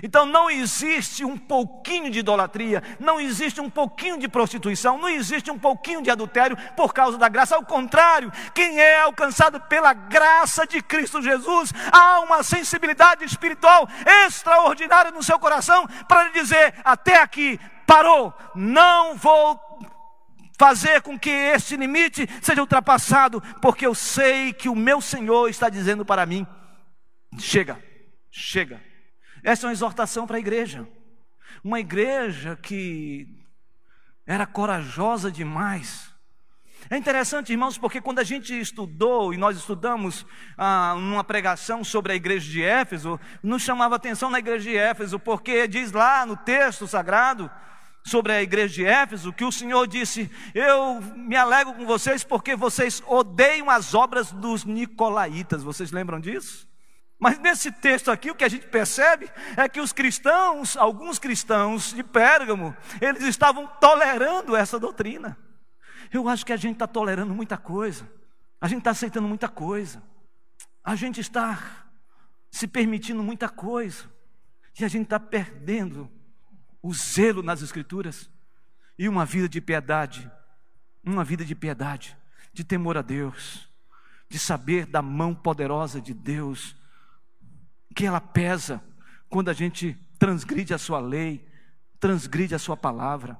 Então 0.02 0.26
não 0.26 0.50
existe 0.50 1.24
um 1.24 1.36
pouquinho 1.36 2.10
de 2.10 2.18
idolatria, 2.18 2.82
não 2.98 3.20
existe 3.20 3.60
um 3.60 3.70
pouquinho 3.70 4.18
de 4.18 4.28
prostituição, 4.28 4.98
não 4.98 5.08
existe 5.08 5.50
um 5.50 5.58
pouquinho 5.58 6.02
de 6.02 6.10
adultério 6.10 6.56
por 6.76 6.92
causa 6.92 7.16
da 7.16 7.28
graça. 7.28 7.54
Ao 7.56 7.64
contrário, 7.64 8.32
quem 8.54 8.80
é 8.80 9.00
alcançado 9.00 9.60
pela 9.60 9.92
graça 9.92 10.66
de 10.66 10.82
Cristo 10.82 11.22
Jesus, 11.22 11.72
há 11.92 12.20
uma 12.20 12.42
sensibilidade 12.42 13.24
espiritual 13.24 13.88
extraordinária 14.26 15.10
no 15.10 15.22
seu 15.22 15.38
coração 15.38 15.86
para 16.08 16.24
lhe 16.24 16.32
dizer: 16.32 16.74
até 16.84 17.20
aqui, 17.20 17.58
parou, 17.86 18.34
não 18.54 19.14
vou 19.14 19.60
fazer 20.58 21.00
com 21.02 21.18
que 21.18 21.30
este 21.30 21.76
limite 21.76 22.28
seja 22.42 22.60
ultrapassado, 22.60 23.40
porque 23.62 23.86
eu 23.86 23.94
sei 23.94 24.52
que 24.52 24.68
o 24.68 24.74
meu 24.74 25.00
Senhor 25.00 25.48
está 25.48 25.68
dizendo 25.68 26.04
para 26.04 26.26
mim: 26.26 26.46
chega, 27.38 27.78
chega. 28.30 28.85
Essa 29.46 29.64
é 29.64 29.68
uma 29.68 29.72
exortação 29.72 30.26
para 30.26 30.38
a 30.38 30.40
igreja. 30.40 30.88
Uma 31.62 31.78
igreja 31.78 32.58
que 32.60 33.28
era 34.26 34.44
corajosa 34.44 35.30
demais. 35.30 36.12
É 36.90 36.96
interessante, 36.96 37.52
irmãos, 37.52 37.78
porque 37.78 38.00
quando 38.00 38.18
a 38.18 38.24
gente 38.24 38.58
estudou 38.58 39.32
e 39.32 39.36
nós 39.36 39.56
estudamos 39.56 40.26
ah, 40.58 40.94
uma 40.98 41.22
pregação 41.22 41.84
sobre 41.84 42.12
a 42.12 42.16
igreja 42.16 42.50
de 42.50 42.60
Éfeso, 42.60 43.20
nos 43.40 43.62
chamava 43.62 43.94
atenção 43.94 44.30
na 44.30 44.40
igreja 44.40 44.68
de 44.68 44.76
Éfeso, 44.76 45.16
porque 45.16 45.68
diz 45.68 45.92
lá 45.92 46.26
no 46.26 46.36
texto 46.36 46.88
sagrado 46.88 47.48
sobre 48.04 48.32
a 48.32 48.42
igreja 48.42 48.74
de 48.74 48.84
Éfeso 48.84 49.32
que 49.32 49.44
o 49.44 49.52
Senhor 49.52 49.86
disse: 49.86 50.28
Eu 50.56 51.00
me 51.14 51.36
alegro 51.36 51.72
com 51.72 51.86
vocês 51.86 52.24
porque 52.24 52.56
vocês 52.56 53.00
odeiam 53.06 53.70
as 53.70 53.94
obras 53.94 54.32
dos 54.32 54.64
nicolaítas. 54.64 55.62
Vocês 55.62 55.92
lembram 55.92 56.18
disso? 56.18 56.66
Mas 57.18 57.38
nesse 57.38 57.72
texto 57.72 58.10
aqui, 58.10 58.30
o 58.30 58.34
que 58.34 58.44
a 58.44 58.48
gente 58.48 58.66
percebe 58.66 59.30
é 59.56 59.68
que 59.68 59.80
os 59.80 59.92
cristãos, 59.92 60.76
alguns 60.76 61.18
cristãos 61.18 61.94
de 61.94 62.02
Pérgamo, 62.02 62.76
eles 63.00 63.24
estavam 63.24 63.66
tolerando 63.80 64.54
essa 64.54 64.78
doutrina. 64.78 65.36
Eu 66.12 66.28
acho 66.28 66.44
que 66.44 66.52
a 66.52 66.56
gente 66.56 66.74
está 66.74 66.86
tolerando 66.86 67.34
muita 67.34 67.56
coisa, 67.56 68.08
a 68.60 68.68
gente 68.68 68.78
está 68.78 68.90
aceitando 68.90 69.26
muita 69.26 69.48
coisa, 69.48 70.02
a 70.84 70.94
gente 70.94 71.20
está 71.20 71.86
se 72.50 72.66
permitindo 72.66 73.22
muita 73.22 73.48
coisa, 73.48 74.04
e 74.78 74.84
a 74.84 74.88
gente 74.88 75.04
está 75.04 75.18
perdendo 75.18 76.10
o 76.82 76.92
zelo 76.92 77.42
nas 77.42 77.62
Escrituras 77.62 78.30
e 78.98 79.08
uma 79.08 79.24
vida 79.24 79.48
de 79.48 79.60
piedade, 79.60 80.30
uma 81.02 81.24
vida 81.24 81.44
de 81.44 81.54
piedade, 81.54 82.16
de 82.52 82.62
temor 82.62 82.96
a 82.98 83.02
Deus, 83.02 83.68
de 84.28 84.38
saber 84.38 84.86
da 84.86 85.00
mão 85.00 85.34
poderosa 85.34 86.00
de 86.00 86.12
Deus 86.12 86.76
que 87.94 88.06
ela 88.06 88.20
pesa 88.20 88.82
quando 89.28 89.48
a 89.48 89.52
gente 89.52 89.98
transgride 90.18 90.74
a 90.74 90.78
sua 90.78 90.98
lei, 90.98 91.46
transgride 91.98 92.54
a 92.54 92.58
sua 92.58 92.76
palavra. 92.76 93.38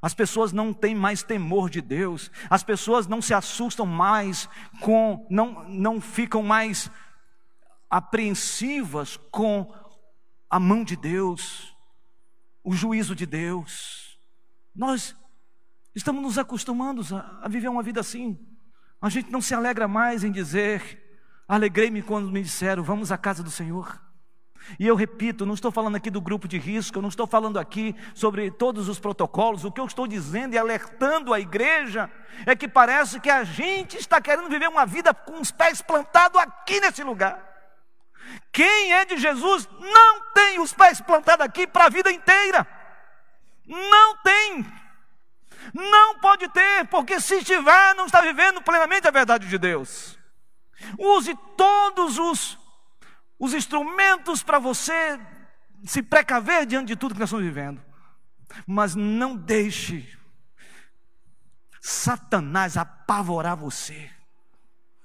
As 0.00 0.14
pessoas 0.14 0.52
não 0.52 0.72
têm 0.72 0.94
mais 0.94 1.22
temor 1.22 1.70
de 1.70 1.80
Deus, 1.80 2.30
as 2.50 2.62
pessoas 2.62 3.06
não 3.06 3.20
se 3.22 3.34
assustam 3.34 3.86
mais 3.86 4.48
com, 4.80 5.26
não, 5.30 5.68
não 5.68 6.00
ficam 6.00 6.42
mais 6.42 6.90
apreensivas 7.88 9.16
com 9.30 9.72
a 10.50 10.60
mão 10.60 10.84
de 10.84 10.96
Deus, 10.96 11.74
o 12.62 12.72
juízo 12.72 13.14
de 13.14 13.26
Deus. 13.26 14.18
Nós 14.74 15.16
estamos 15.94 16.22
nos 16.22 16.38
acostumando 16.38 17.02
a, 17.14 17.40
a 17.42 17.48
viver 17.48 17.68
uma 17.68 17.82
vida 17.82 18.00
assim. 18.00 18.38
A 19.00 19.08
gente 19.08 19.30
não 19.30 19.40
se 19.40 19.54
alegra 19.54 19.88
mais 19.88 20.24
em 20.24 20.30
dizer, 20.30 21.05
alegrei-me 21.48 22.02
quando 22.02 22.30
me 22.30 22.42
disseram, 22.42 22.82
vamos 22.82 23.12
à 23.12 23.18
casa 23.18 23.42
do 23.42 23.50
Senhor. 23.50 24.00
E 24.80 24.86
eu 24.86 24.96
repito, 24.96 25.46
não 25.46 25.54
estou 25.54 25.70
falando 25.70 25.94
aqui 25.94 26.10
do 26.10 26.20
grupo 26.20 26.48
de 26.48 26.58
risco, 26.58 27.00
não 27.00 27.08
estou 27.08 27.26
falando 27.26 27.58
aqui 27.58 27.94
sobre 28.14 28.50
todos 28.50 28.88
os 28.88 28.98
protocolos, 28.98 29.64
o 29.64 29.70
que 29.70 29.80
eu 29.80 29.86
estou 29.86 30.08
dizendo 30.08 30.54
e 30.54 30.58
alertando 30.58 31.32
a 31.32 31.38
igreja 31.38 32.10
é 32.44 32.56
que 32.56 32.66
parece 32.66 33.20
que 33.20 33.30
a 33.30 33.44
gente 33.44 33.96
está 33.96 34.20
querendo 34.20 34.48
viver 34.48 34.68
uma 34.68 34.84
vida 34.84 35.14
com 35.14 35.40
os 35.40 35.52
pés 35.52 35.80
plantados 35.80 36.40
aqui 36.40 36.80
nesse 36.80 37.04
lugar. 37.04 37.40
Quem 38.50 38.92
é 38.92 39.04
de 39.04 39.16
Jesus 39.16 39.68
não 39.80 40.32
tem 40.32 40.58
os 40.58 40.72
pés 40.72 41.00
plantados 41.00 41.46
aqui 41.46 41.66
para 41.66 41.84
a 41.84 41.90
vida 41.90 42.10
inteira. 42.10 42.66
Não 43.66 44.16
tem. 44.18 44.66
Não 45.72 46.18
pode 46.18 46.48
ter, 46.48 46.86
porque 46.88 47.20
se 47.20 47.42
tiver, 47.44 47.94
não 47.94 48.06
está 48.06 48.20
vivendo 48.20 48.60
plenamente 48.62 49.06
a 49.06 49.12
verdade 49.12 49.48
de 49.48 49.58
Deus. 49.58 50.18
Use 50.98 51.36
todos 51.56 52.18
os, 52.18 52.58
os 53.38 53.54
instrumentos 53.54 54.42
para 54.42 54.58
você 54.58 55.18
se 55.84 56.02
precaver 56.02 56.66
diante 56.66 56.88
de 56.88 56.96
tudo 56.96 57.14
que 57.14 57.20
nós 57.20 57.28
estamos 57.28 57.44
vivendo. 57.44 57.82
Mas 58.66 58.94
não 58.94 59.36
deixe 59.36 60.06
Satanás 61.80 62.76
apavorar 62.76 63.56
você. 63.56 64.10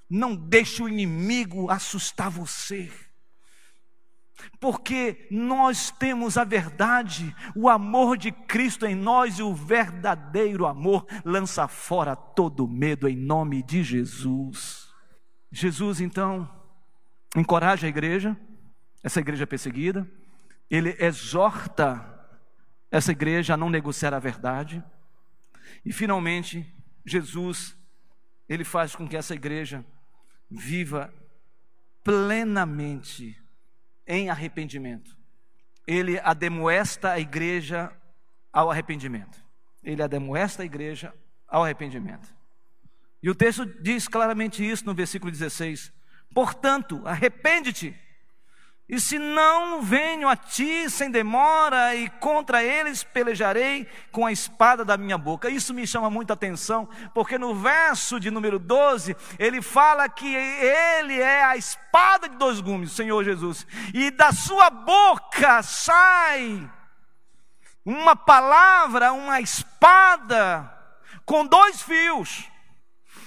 Não 0.08 0.34
deixe 0.34 0.82
o 0.82 0.88
inimigo 0.88 1.70
assustar 1.70 2.30
você 2.30 2.90
porque 4.60 5.26
nós 5.30 5.90
temos 5.90 6.36
a 6.36 6.44
verdade, 6.44 7.34
o 7.54 7.68
amor 7.68 8.16
de 8.16 8.30
Cristo 8.30 8.86
em 8.86 8.94
nós 8.94 9.38
e 9.38 9.42
o 9.42 9.54
verdadeiro 9.54 10.66
amor 10.66 11.06
lança 11.24 11.66
fora 11.68 12.14
todo 12.14 12.68
medo 12.68 13.08
em 13.08 13.16
nome 13.16 13.62
de 13.62 13.82
Jesus. 13.82 14.81
Jesus 15.52 16.00
então 16.00 16.50
encoraja 17.36 17.86
a 17.86 17.90
igreja, 17.90 18.34
essa 19.02 19.20
igreja 19.20 19.46
perseguida, 19.46 20.08
ele 20.70 20.96
exorta 20.98 22.08
essa 22.90 23.12
igreja 23.12 23.52
a 23.52 23.56
não 23.56 23.68
negociar 23.68 24.14
a 24.14 24.18
verdade, 24.18 24.82
e 25.84 25.92
finalmente 25.92 26.66
Jesus 27.04 27.76
ele 28.48 28.64
faz 28.64 28.96
com 28.96 29.06
que 29.06 29.16
essa 29.16 29.34
igreja 29.34 29.84
viva 30.50 31.12
plenamente 32.02 33.40
em 34.06 34.30
arrependimento. 34.30 35.16
Ele 35.86 36.18
ademoesta 36.20 37.12
a 37.12 37.20
igreja 37.20 37.92
ao 38.52 38.70
arrependimento. 38.70 39.42
Ele 39.82 40.02
ademoesta 40.02 40.62
a 40.62 40.66
igreja 40.66 41.14
ao 41.48 41.64
arrependimento. 41.64 42.41
E 43.22 43.30
o 43.30 43.34
texto 43.34 43.64
diz 43.64 44.08
claramente 44.08 44.68
isso 44.68 44.84
no 44.84 44.94
versículo 44.94 45.30
16: 45.30 45.92
Portanto, 46.34 47.00
arrepende-te 47.04 47.96
e 48.92 49.00
se 49.00 49.18
não 49.18 49.80
venho 49.80 50.28
a 50.28 50.36
ti 50.36 50.90
sem 50.90 51.10
demora, 51.10 51.94
e 51.94 52.10
contra 52.10 52.62
eles 52.62 53.02
pelejarei 53.02 53.86
com 54.10 54.26
a 54.26 54.32
espada 54.32 54.84
da 54.84 54.98
minha 54.98 55.16
boca. 55.16 55.48
Isso 55.48 55.72
me 55.72 55.86
chama 55.86 56.10
muita 56.10 56.34
atenção, 56.34 56.86
porque 57.14 57.38
no 57.38 57.54
verso 57.54 58.20
de 58.20 58.30
número 58.30 58.58
12, 58.58 59.16
ele 59.38 59.62
fala 59.62 60.10
que 60.10 60.34
ele 60.34 61.18
é 61.18 61.42
a 61.42 61.56
espada 61.56 62.28
de 62.28 62.36
dois 62.36 62.60
gumes, 62.60 62.92
Senhor 62.92 63.24
Jesus, 63.24 63.66
e 63.94 64.10
da 64.10 64.30
sua 64.30 64.68
boca 64.68 65.62
sai 65.62 66.70
uma 67.82 68.14
palavra, 68.14 69.14
uma 69.14 69.40
espada 69.40 70.70
com 71.24 71.46
dois 71.46 71.80
fios. 71.80 72.51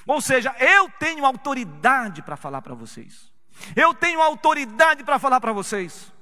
Ou 0.06 0.22
seja, 0.22 0.56
eu 0.60 0.90
tenho 1.00 1.26
autoridade 1.26 2.22
para 2.22 2.38
falar 2.38 2.62
para 2.62 2.76
vocês. 2.76 3.32
Eu 3.76 3.94
tenho 3.94 4.22
autoridade 4.22 5.04
para 5.04 5.18
falar 5.18 5.40
para 5.40 5.54
vocês. 5.54 6.14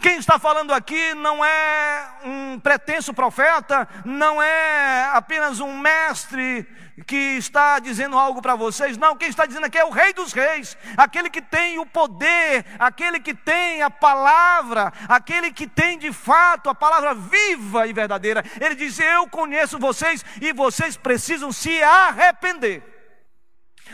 Quem 0.00 0.16
está 0.16 0.38
falando 0.38 0.72
aqui 0.72 1.14
não 1.14 1.44
é 1.44 2.08
um 2.24 2.58
pretenso 2.58 3.12
profeta, 3.12 3.86
não 4.04 4.40
é 4.40 5.10
apenas 5.12 5.60
um 5.60 5.78
mestre 5.78 6.66
que 7.06 7.36
está 7.36 7.78
dizendo 7.78 8.18
algo 8.18 8.40
para 8.40 8.54
vocês, 8.54 8.96
não, 8.96 9.16
quem 9.16 9.28
está 9.28 9.46
dizendo 9.46 9.66
aqui 9.66 9.78
é 9.78 9.84
o 9.84 9.90
Rei 9.90 10.12
dos 10.12 10.32
Reis, 10.32 10.76
aquele 10.96 11.28
que 11.28 11.42
tem 11.42 11.78
o 11.78 11.86
poder, 11.86 12.64
aquele 12.78 13.20
que 13.20 13.34
tem 13.34 13.82
a 13.82 13.90
palavra, 13.90 14.92
aquele 15.08 15.52
que 15.52 15.66
tem 15.66 15.98
de 15.98 16.12
fato 16.12 16.70
a 16.70 16.74
palavra 16.74 17.14
viva 17.14 17.86
e 17.86 17.92
verdadeira. 17.92 18.44
Ele 18.60 18.74
diz: 18.74 18.98
Eu 18.98 19.28
conheço 19.28 19.78
vocês 19.78 20.24
e 20.40 20.52
vocês 20.52 20.96
precisam 20.96 21.52
se 21.52 21.82
arrepender. 21.82 22.89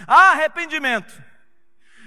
Arrependimento. 0.06 1.26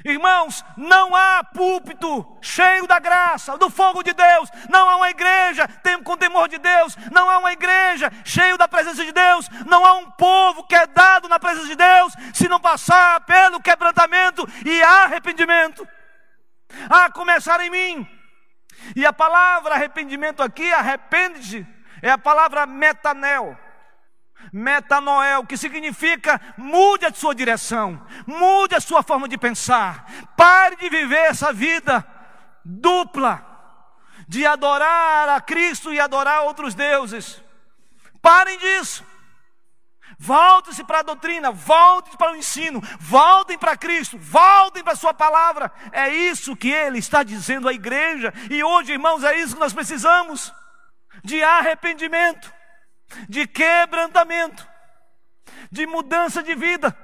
Irmãos, 0.05 0.63
não 0.77 1.13
há 1.13 1.43
púlpito 1.43 2.25
cheio 2.41 2.87
da 2.87 2.99
graça, 2.99 3.57
do 3.57 3.69
fogo 3.69 4.01
de 4.01 4.13
Deus, 4.13 4.49
não 4.69 4.89
há 4.89 4.95
uma 4.95 5.09
igreja 5.09 5.67
com 6.05 6.15
temor 6.15 6.47
de 6.47 6.57
Deus, 6.57 6.95
não 7.11 7.29
há 7.29 7.37
uma 7.37 7.51
igreja 7.51 8.09
cheio 8.23 8.57
da 8.57 8.67
presença 8.67 9.03
de 9.03 9.11
Deus, 9.11 9.49
não 9.65 9.85
há 9.85 9.95
um 9.95 10.09
povo 10.11 10.63
que 10.63 10.75
é 10.75 10.87
dado 10.87 11.27
na 11.27 11.37
presença 11.37 11.67
de 11.67 11.75
Deus, 11.75 12.13
se 12.33 12.47
não 12.47 12.59
passar 12.59 13.19
pelo 13.21 13.61
quebrantamento 13.61 14.47
e 14.65 14.81
arrependimento. 14.81 15.87
A 16.89 17.11
começar 17.11 17.59
em 17.61 17.69
mim. 17.69 18.07
E 18.95 19.05
a 19.05 19.11
palavra 19.11 19.75
arrependimento 19.75 20.41
aqui, 20.41 20.71
arrepende-se, 20.71 21.67
é 22.01 22.09
a 22.09 22.17
palavra 22.17 22.65
metanel 22.65 23.57
Metanoel, 24.51 25.45
que 25.45 25.57
significa 25.57 26.39
mude 26.57 27.05
a 27.05 27.13
sua 27.13 27.35
direção, 27.35 28.01
mude 28.25 28.75
a 28.75 28.81
sua 28.81 29.03
forma 29.03 29.27
de 29.27 29.37
pensar, 29.37 30.05
pare 30.35 30.75
de 30.77 30.89
viver 30.89 31.29
essa 31.29 31.53
vida 31.53 32.05
dupla, 32.63 33.45
de 34.27 34.45
adorar 34.45 35.29
a 35.29 35.41
Cristo 35.41 35.93
e 35.93 35.99
adorar 35.99 36.43
outros 36.43 36.73
deuses. 36.73 37.41
Parem 38.21 38.57
disso. 38.57 39.03
Volte-se 40.21 40.83
para 40.83 40.99
a 40.99 41.03
doutrina, 41.03 41.49
voltem 41.49 42.17
para 42.17 42.33
o 42.33 42.35
ensino, 42.35 42.81
voltem 42.99 43.57
para 43.57 43.77
Cristo, 43.77 44.17
voltem 44.17 44.83
para 44.83 44.91
a 44.91 44.97
Sua 44.97 45.13
palavra. 45.13 45.71
É 45.93 46.09
isso 46.09 46.57
que 46.57 46.69
Ele 46.69 46.99
está 46.99 47.23
dizendo 47.23 47.69
à 47.69 47.73
igreja, 47.73 48.33
e 48.49 48.61
hoje, 48.61 48.91
irmãos, 48.91 49.23
é 49.23 49.37
isso 49.39 49.53
que 49.53 49.61
nós 49.61 49.71
precisamos: 49.71 50.53
de 51.23 51.41
arrependimento 51.41 52.58
de 53.27 53.47
quebrantamento, 53.47 54.67
de 55.71 55.85
mudança 55.85 56.41
de 56.43 56.55
vida. 56.55 56.95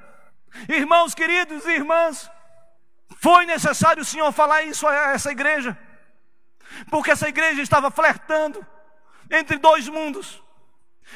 Irmãos 0.68 1.14
queridos 1.14 1.64
e 1.66 1.72
irmãs, 1.72 2.30
foi 3.20 3.46
necessário 3.46 4.02
o 4.02 4.06
Senhor 4.06 4.30
falar 4.32 4.62
isso 4.62 4.86
a 4.86 5.12
essa 5.12 5.30
igreja, 5.30 5.76
porque 6.90 7.10
essa 7.10 7.28
igreja 7.28 7.62
estava 7.62 7.90
flertando 7.90 8.66
entre 9.30 9.58
dois 9.58 9.88
mundos: 9.88 10.42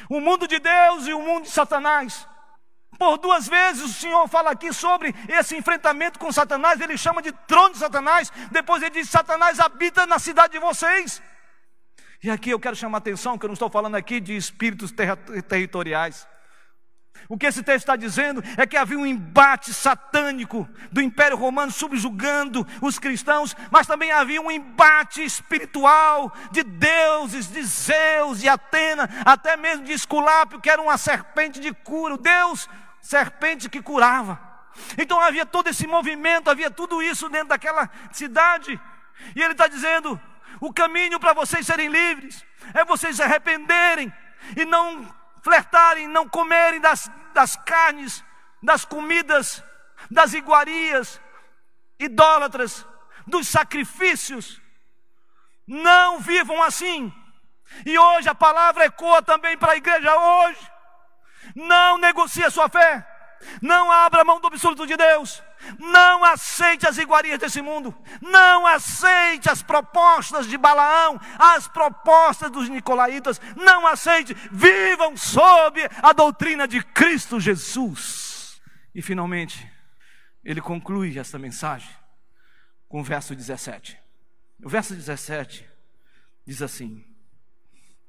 o 0.08 0.20
mundo 0.20 0.46
de 0.46 0.58
Deus 0.58 1.06
e 1.06 1.12
o 1.12 1.20
mundo 1.20 1.44
de 1.44 1.50
Satanás. 1.50 2.26
Por 2.98 3.16
duas 3.16 3.48
vezes 3.48 3.82
o 3.82 3.88
Senhor 3.88 4.28
fala 4.28 4.50
aqui 4.50 4.72
sobre 4.74 5.14
esse 5.28 5.56
enfrentamento 5.56 6.18
com 6.18 6.30
Satanás, 6.30 6.80
ele 6.80 6.98
chama 6.98 7.22
de 7.22 7.32
trono 7.32 7.70
de 7.70 7.78
Satanás, 7.78 8.30
depois 8.50 8.82
ele 8.82 8.90
diz: 8.90 9.08
Satanás 9.08 9.58
habita 9.58 10.06
na 10.06 10.18
cidade 10.18 10.52
de 10.52 10.58
vocês. 10.58 11.22
E 12.22 12.30
aqui 12.30 12.50
eu 12.50 12.60
quero 12.60 12.76
chamar 12.76 12.98
a 12.98 13.00
atenção 13.00 13.38
que 13.38 13.44
eu 13.46 13.48
não 13.48 13.54
estou 13.54 13.70
falando 13.70 13.94
aqui 13.94 14.20
de 14.20 14.36
espíritos 14.36 14.92
ter 14.92 15.16
territoriais. 15.42 16.28
O 17.28 17.38
que 17.38 17.46
esse 17.46 17.62
texto 17.62 17.80
está 17.80 17.96
dizendo 17.96 18.42
é 18.56 18.66
que 18.66 18.76
havia 18.76 18.98
um 18.98 19.06
embate 19.06 19.72
satânico 19.72 20.68
do 20.92 21.00
Império 21.00 21.36
Romano 21.36 21.70
subjugando 21.70 22.66
os 22.80 22.98
cristãos, 22.98 23.56
mas 23.70 23.86
também 23.86 24.10
havia 24.10 24.40
um 24.40 24.50
embate 24.50 25.22
espiritual 25.22 26.32
de 26.50 26.62
deuses, 26.62 27.50
de 27.50 27.62
Zeus, 27.62 28.40
de 28.40 28.48
Atena, 28.48 29.08
até 29.24 29.56
mesmo 29.56 29.84
de 29.84 29.92
Esculápio, 29.92 30.60
que 30.60 30.70
era 30.70 30.80
uma 30.80 30.98
serpente 30.98 31.60
de 31.60 31.72
cura, 31.72 32.14
o 32.14 32.18
Deus 32.18 32.68
serpente 33.00 33.68
que 33.68 33.82
curava. 33.82 34.38
Então 34.96 35.20
havia 35.20 35.46
todo 35.46 35.68
esse 35.68 35.86
movimento, 35.86 36.50
havia 36.50 36.70
tudo 36.70 37.02
isso 37.02 37.28
dentro 37.28 37.48
daquela 37.48 37.90
cidade, 38.12 38.80
e 39.34 39.42
ele 39.42 39.52
está 39.52 39.66
dizendo: 39.66 40.20
o 40.60 40.72
caminho 40.72 41.18
para 41.18 41.32
vocês 41.32 41.66
serem 41.66 41.88
livres 41.88 42.44
é 42.74 42.84
vocês 42.84 43.16
se 43.16 43.22
arrependerem 43.22 44.12
e 44.56 44.64
não 44.64 45.08
flertarem, 45.42 46.06
não 46.06 46.28
comerem 46.28 46.80
das, 46.80 47.10
das 47.32 47.56
carnes, 47.56 48.24
das 48.62 48.84
comidas, 48.84 49.64
das 50.10 50.34
iguarias 50.34 51.20
idólatras, 51.98 52.86
dos 53.26 53.48
sacrifícios. 53.48 54.60
Não 55.66 56.18
vivam 56.20 56.62
assim. 56.62 57.12
E 57.86 57.98
hoje 57.98 58.28
a 58.28 58.34
palavra 58.34 58.84
ecoa 58.84 59.22
também 59.22 59.56
para 59.56 59.72
a 59.72 59.76
igreja 59.76 60.14
hoje. 60.14 60.70
Não 61.54 61.98
negocie 61.98 62.44
a 62.44 62.50
sua 62.50 62.68
fé. 62.68 63.06
Não 63.62 63.90
abra 63.90 64.24
mão 64.24 64.40
do 64.40 64.48
absoluto 64.48 64.86
de 64.86 64.96
Deus. 64.96 65.42
Não 65.78 66.24
aceite 66.24 66.86
as 66.86 66.98
iguarias 66.98 67.38
desse 67.38 67.60
mundo. 67.60 67.94
Não 68.20 68.66
aceite 68.66 69.48
as 69.50 69.62
propostas 69.62 70.46
de 70.46 70.56
Balaão, 70.56 71.20
as 71.38 71.68
propostas 71.68 72.50
dos 72.50 72.68
nicolaítas. 72.68 73.40
Não 73.56 73.86
aceite. 73.86 74.34
Vivam 74.50 75.16
sob 75.16 75.80
a 76.02 76.12
doutrina 76.12 76.66
de 76.66 76.82
Cristo 76.82 77.38
Jesus. 77.38 78.60
E 78.94 79.02
finalmente, 79.02 79.70
ele 80.44 80.60
conclui 80.60 81.18
esta 81.18 81.38
mensagem 81.38 81.90
com 82.88 83.00
o 83.00 83.04
verso 83.04 83.34
17. 83.34 83.98
O 84.62 84.68
verso 84.68 84.94
17 84.94 85.68
diz 86.46 86.60
assim: 86.62 87.04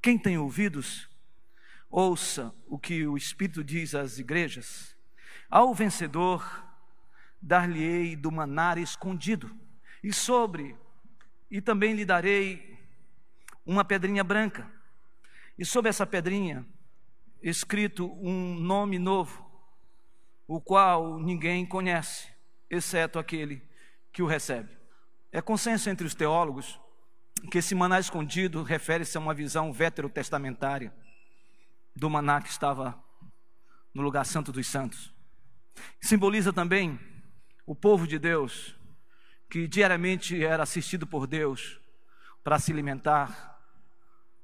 Quem 0.01 0.17
tem 0.17 0.37
ouvidos, 0.37 1.09
ouça 1.89 2.53
o 2.67 2.79
que 2.79 3.05
o 3.05 3.15
Espírito 3.15 3.63
diz 3.63 3.93
às 3.93 4.17
igrejas. 4.17 4.95
Ao 5.49 5.73
vencedor, 5.73 6.65
dar-lhe-ei 7.41 8.15
do 8.15 8.31
manar 8.31 8.77
escondido, 8.77 9.49
e 10.03 10.13
sobre, 10.13 10.77
e 11.49 11.59
também 11.59 11.93
lhe 11.93 12.05
darei 12.05 12.77
uma 13.65 13.83
pedrinha 13.83 14.23
branca, 14.23 14.71
e 15.57 15.65
sobre 15.65 15.89
essa 15.89 16.05
pedrinha, 16.05 16.65
escrito 17.41 18.11
um 18.21 18.55
nome 18.55 18.99
novo, 18.99 19.49
o 20.47 20.61
qual 20.61 21.19
ninguém 21.19 21.65
conhece, 21.65 22.27
exceto 22.69 23.17
aquele 23.17 23.61
que 24.11 24.21
o 24.21 24.27
recebe. 24.27 24.77
É 25.31 25.41
consenso 25.41 25.89
entre 25.89 26.05
os 26.05 26.13
teólogos 26.13 26.79
que 27.49 27.57
esse 27.57 27.73
maná 27.73 27.99
escondido 27.99 28.61
refere-se 28.61 29.17
a 29.17 29.19
uma 29.19 29.33
visão 29.33 29.71
veterotestamentária 29.71 30.93
do 31.95 32.09
maná 32.09 32.41
que 32.41 32.49
estava 32.49 33.01
no 33.93 34.01
lugar 34.01 34.25
santo 34.25 34.51
dos 34.51 34.67
santos. 34.67 35.13
Simboliza 35.99 36.53
também 36.53 36.99
o 37.65 37.75
povo 37.75 38.07
de 38.07 38.17
Deus, 38.17 38.75
que 39.49 39.67
diariamente 39.67 40.43
era 40.43 40.63
assistido 40.63 41.05
por 41.05 41.27
Deus 41.27 41.79
para 42.43 42.59
se 42.59 42.71
alimentar 42.71 43.59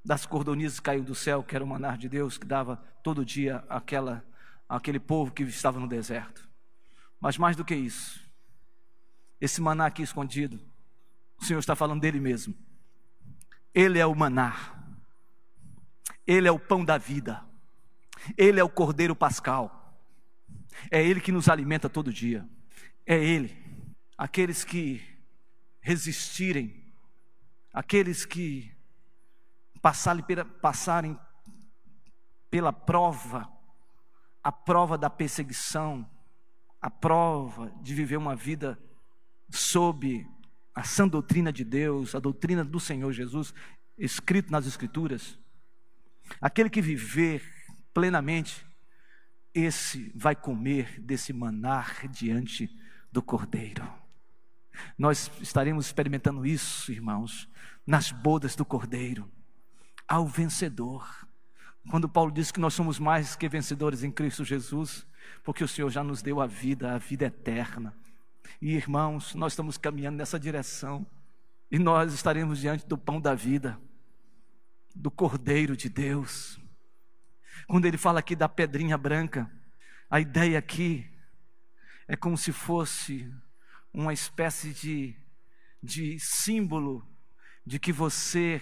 das 0.03 0.25
cordonizas 0.25 0.79
que 0.79 0.85
caiu 0.85 1.03
do 1.03 1.15
céu, 1.15 1.43
que 1.43 1.55
era 1.55 1.63
o 1.63 1.67
manar 1.67 1.97
de 1.97 2.07
Deus, 2.07 2.37
que 2.37 2.45
dava 2.45 2.77
todo 3.03 3.25
dia 3.25 3.63
aquela, 3.69 4.23
aquele 4.67 4.99
povo 4.99 5.31
que 5.31 5.43
estava 5.43 5.79
no 5.79 5.87
deserto. 5.87 6.47
Mas 7.19 7.37
mais 7.37 7.55
do 7.55 7.65
que 7.65 7.75
isso, 7.75 8.21
esse 9.41 9.59
maná 9.59 9.87
aqui 9.87 10.01
escondido, 10.01 10.59
o 11.39 11.45
Senhor 11.45 11.59
está 11.59 11.75
falando 11.75 12.01
dele 12.01 12.19
mesmo. 12.19 12.55
Ele 13.73 13.99
é 13.99 14.05
o 14.05 14.15
maná, 14.15 14.55
ele 16.25 16.47
é 16.47 16.51
o 16.51 16.59
pão 16.59 16.85
da 16.85 16.97
vida, 16.97 17.43
ele 18.37 18.59
é 18.59 18.63
o 18.63 18.69
cordeiro 18.69 19.15
pascal. 19.15 19.77
É 20.91 21.03
Ele 21.03 21.19
que 21.19 21.31
nos 21.31 21.49
alimenta 21.49 21.89
todo 21.89 22.13
dia. 22.13 22.47
É 23.07 23.17
Ele. 23.17 23.55
Aqueles 24.17 24.65
que 24.65 25.01
resistirem, 25.79 26.93
aqueles 27.71 28.25
que 28.25 28.69
passarem 29.81 30.21
pela, 30.21 30.43
passarem 30.43 31.17
pela 32.51 32.73
prova, 32.73 33.49
a 34.43 34.51
prova 34.51 34.97
da 34.97 35.09
perseguição, 35.09 36.05
a 36.81 36.89
prova 36.89 37.71
de 37.81 37.95
viver 37.95 38.17
uma 38.17 38.35
vida 38.35 38.77
sob 39.49 40.27
a 40.75 40.83
sã 40.83 41.07
doutrina 41.07 41.53
de 41.53 41.63
Deus, 41.63 42.13
a 42.13 42.19
doutrina 42.19 42.65
do 42.65 42.79
Senhor 42.79 43.13
Jesus, 43.13 43.53
escrito 43.97 44.51
nas 44.51 44.67
Escrituras. 44.67 45.39
Aquele 46.41 46.69
que 46.69 46.81
viver 46.81 47.41
plenamente 47.93 48.67
esse 49.53 50.11
vai 50.13 50.35
comer 50.35 50.99
desse 50.99 51.31
manar 51.31 52.05
diante 52.09 52.69
do 53.11 53.21
Cordeiro. 53.21 53.87
Nós 54.97 55.31
estaremos 55.41 55.87
experimentando 55.87 56.45
isso, 56.45 56.91
irmãos, 56.91 57.49
nas 57.85 58.11
bodas 58.11 58.55
do 58.55 58.65
Cordeiro, 58.65 59.29
ao 60.07 60.27
vencedor. 60.27 61.27
Quando 61.89 62.09
Paulo 62.09 62.31
diz 62.31 62.51
que 62.51 62.59
nós 62.59 62.73
somos 62.73 62.99
mais 62.99 63.35
que 63.35 63.47
vencedores 63.47 64.03
em 64.03 64.11
Cristo 64.11 64.43
Jesus, 64.43 65.05
porque 65.43 65.63
o 65.63 65.67
Senhor 65.67 65.89
já 65.89 66.03
nos 66.03 66.21
deu 66.21 66.41
a 66.41 66.47
vida, 66.47 66.93
a 66.93 66.97
vida 66.97 67.25
eterna. 67.25 67.93
E 68.61 68.73
irmãos, 68.73 69.33
nós 69.35 69.53
estamos 69.53 69.77
caminhando 69.77 70.17
nessa 70.17 70.39
direção, 70.39 71.05
e 71.71 71.77
nós 71.77 72.13
estaremos 72.13 72.59
diante 72.59 72.85
do 72.85 72.97
pão 72.97 73.19
da 73.19 73.33
vida, 73.33 73.79
do 74.95 75.11
Cordeiro 75.11 75.75
de 75.75 75.89
Deus. 75.89 76.59
Quando 77.67 77.85
ele 77.85 77.97
fala 77.97 78.19
aqui 78.19 78.35
da 78.35 78.47
pedrinha 78.47 78.97
branca, 78.97 79.51
a 80.09 80.19
ideia 80.19 80.57
aqui 80.57 81.09
é 82.07 82.15
como 82.15 82.37
se 82.37 82.51
fosse 82.51 83.31
uma 83.93 84.13
espécie 84.13 84.73
de, 84.73 85.15
de 85.83 86.19
símbolo 86.19 87.07
de 87.65 87.79
que 87.79 87.91
você 87.91 88.61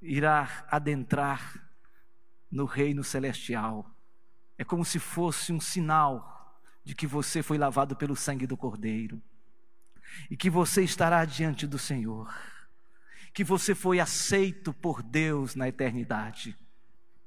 irá 0.00 0.66
adentrar 0.70 1.68
no 2.50 2.64
reino 2.64 3.04
celestial. 3.04 3.90
É 4.56 4.64
como 4.64 4.84
se 4.84 4.98
fosse 4.98 5.52
um 5.52 5.60
sinal 5.60 6.60
de 6.82 6.94
que 6.94 7.06
você 7.06 7.42
foi 7.42 7.58
lavado 7.58 7.94
pelo 7.94 8.16
sangue 8.16 8.46
do 8.46 8.56
Cordeiro 8.56 9.20
e 10.30 10.36
que 10.36 10.48
você 10.48 10.82
estará 10.82 11.24
diante 11.24 11.66
do 11.66 11.78
Senhor, 11.78 12.32
que 13.34 13.44
você 13.44 13.74
foi 13.74 14.00
aceito 14.00 14.72
por 14.72 15.02
Deus 15.02 15.54
na 15.54 15.68
eternidade. 15.68 16.56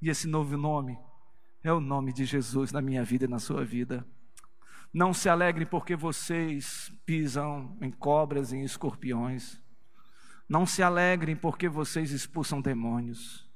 E 0.01 0.09
esse 0.09 0.27
novo 0.27 0.57
nome 0.57 0.97
é 1.61 1.71
o 1.71 1.79
nome 1.79 2.13
de 2.13 2.25
Jesus 2.25 2.71
na 2.71 2.81
minha 2.81 3.03
vida 3.03 3.25
e 3.25 3.27
na 3.27 3.37
sua 3.37 3.63
vida. 3.63 4.07
Não 4.93 5.13
se 5.13 5.29
alegrem 5.29 5.67
porque 5.67 5.95
vocês 5.95 6.91
pisam 7.05 7.77
em 7.81 7.91
cobras 7.91 8.51
e 8.51 8.57
em 8.57 8.63
escorpiões. 8.63 9.61
Não 10.47 10.65
se 10.65 10.81
alegrem 10.81 11.35
porque 11.35 11.69
vocês 11.69 12.11
expulsam 12.11 12.59
demônios. 12.59 13.47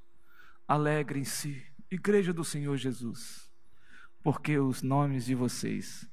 Alegrem-se, 0.68 1.66
Igreja 1.90 2.32
do 2.32 2.44
Senhor 2.44 2.78
Jesus, 2.78 3.52
porque 4.24 4.58
os 4.58 4.82
nomes 4.82 5.26
de 5.26 5.36
vocês 5.36 6.08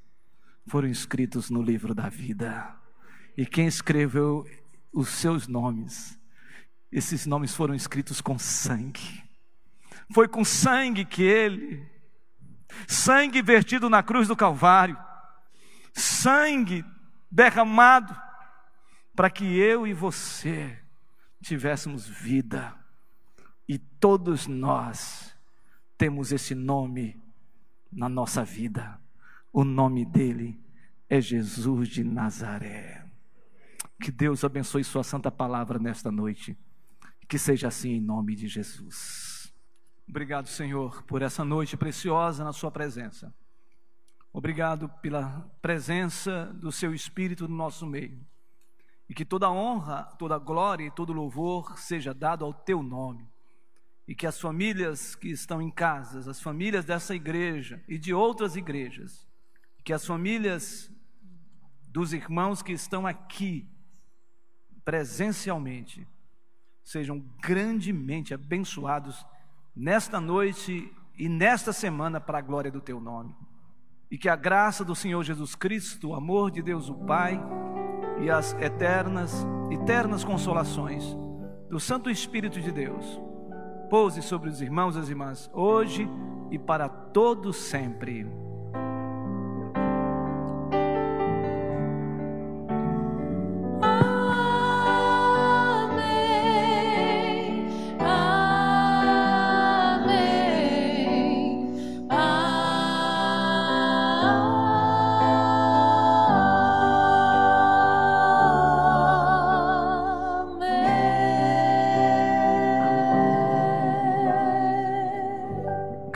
foram 0.67 0.87
escritos 0.87 1.49
no 1.49 1.61
livro 1.61 1.95
da 1.95 2.09
vida. 2.09 2.75
E 3.37 3.45
quem 3.45 3.65
escreveu 3.65 4.45
os 4.91 5.09
seus 5.09 5.47
nomes, 5.47 6.19
esses 6.91 7.25
nomes 7.25 7.55
foram 7.55 7.73
escritos 7.73 8.21
com 8.21 8.37
sangue. 8.37 9.23
Foi 10.13 10.27
com 10.27 10.43
sangue 10.43 11.05
que 11.05 11.23
ele, 11.23 11.87
sangue 12.87 13.41
vertido 13.41 13.89
na 13.89 14.03
cruz 14.03 14.27
do 14.27 14.35
Calvário, 14.35 14.97
sangue 15.93 16.85
derramado 17.29 18.15
para 19.15 19.29
que 19.29 19.43
eu 19.57 19.85
e 19.85 19.93
você 19.93 20.77
tivéssemos 21.41 22.07
vida. 22.07 22.75
E 23.67 23.77
todos 23.77 24.47
nós 24.47 25.35
temos 25.97 26.31
esse 26.31 26.55
nome 26.55 27.21
na 27.91 28.09
nossa 28.09 28.43
vida. 28.43 28.99
O 29.51 29.63
nome 29.63 30.05
dele 30.05 30.59
é 31.09 31.19
Jesus 31.19 31.89
de 31.89 32.03
Nazaré. 32.03 33.05
Que 34.01 34.11
Deus 34.11 34.43
abençoe 34.43 34.83
Sua 34.83 35.03
santa 35.03 35.29
palavra 35.29 35.77
nesta 35.77 36.11
noite. 36.11 36.57
Que 37.27 37.37
seja 37.37 37.67
assim 37.67 37.91
em 37.91 38.01
nome 38.01 38.35
de 38.35 38.47
Jesus. 38.47 39.53
Obrigado, 40.07 40.47
Senhor, 40.47 41.03
por 41.03 41.21
essa 41.21 41.45
noite 41.45 41.77
preciosa 41.77 42.43
na 42.43 42.51
Sua 42.51 42.71
presença. 42.71 43.33
Obrigado 44.33 44.87
pela 45.01 45.49
presença 45.61 46.45
do 46.53 46.71
Seu 46.71 46.93
Espírito 46.93 47.47
no 47.47 47.55
nosso 47.55 47.85
meio. 47.85 48.25
E 49.09 49.13
que 49.13 49.25
toda 49.25 49.51
honra, 49.51 50.03
toda 50.17 50.37
glória 50.37 50.85
e 50.85 50.91
todo 50.91 51.11
louvor 51.11 51.77
seja 51.77 52.13
dado 52.13 52.45
ao 52.45 52.53
Teu 52.53 52.81
nome. 52.81 53.27
E 54.07 54.15
que 54.15 54.25
as 54.25 54.39
famílias 54.39 55.15
que 55.15 55.29
estão 55.29 55.61
em 55.61 55.69
casas, 55.69 56.29
as 56.29 56.41
famílias 56.41 56.85
dessa 56.85 57.13
igreja 57.13 57.83
e 57.89 57.97
de 57.97 58.13
outras 58.13 58.55
igrejas, 58.55 59.27
que 59.83 59.91
as 59.91 60.05
famílias 60.05 60.89
dos 61.87 62.13
irmãos 62.13 62.61
que 62.61 62.71
estão 62.71 63.05
aqui 63.05 63.67
presencialmente, 64.85 66.07
sejam 66.83 67.19
grandemente 67.41 68.33
abençoados 68.33 69.25
nesta 69.75 70.19
noite 70.21 70.91
e 71.17 71.27
nesta 71.27 71.73
semana 71.73 72.19
para 72.19 72.39
a 72.39 72.41
glória 72.41 72.71
do 72.71 72.81
teu 72.81 72.99
nome. 72.99 73.35
E 74.11 74.17
que 74.17 74.27
a 74.27 74.35
graça 74.35 74.83
do 74.83 74.93
Senhor 74.93 75.23
Jesus 75.23 75.55
Cristo, 75.55 76.09
o 76.09 76.13
amor 76.13 76.51
de 76.51 76.61
Deus 76.61 76.89
o 76.89 76.93
Pai 76.93 77.41
e 78.19 78.29
as 78.29 78.53
eternas, 78.59 79.47
eternas 79.71 80.23
consolações 80.23 81.15
do 81.69 81.79
Santo 81.79 82.09
Espírito 82.09 82.59
de 82.59 82.71
Deus 82.71 83.19
pouse 83.89 84.21
sobre 84.21 84.49
os 84.49 84.61
irmãos 84.61 84.95
e 84.95 84.99
as 84.99 85.09
irmãs 85.09 85.49
hoje 85.53 86.07
e 86.49 86.59
para 86.59 86.87
todos 86.87 87.55
sempre. 87.55 88.27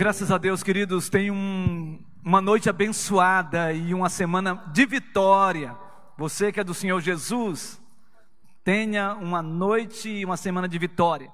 Graças 0.06 0.30
a 0.30 0.38
Deus, 0.38 0.62
queridos, 0.62 1.10
tem 1.10 1.32
um, 1.32 2.00
uma 2.24 2.40
noite 2.40 2.70
abençoada 2.70 3.74
e 3.74 3.92
uma 3.92 4.08
semana 4.08 4.64
de 4.72 4.86
vitória. 4.86 5.76
Você 6.16 6.52
que 6.52 6.60
é 6.60 6.64
do 6.64 6.76
Senhor 6.76 7.02
Jesus, 7.02 7.82
tenha 8.64 9.16
uma 9.16 9.42
noite 9.42 10.08
e 10.08 10.24
uma 10.24 10.38
semana 10.38 10.68
de 10.70 10.78
vitória. 10.78 11.32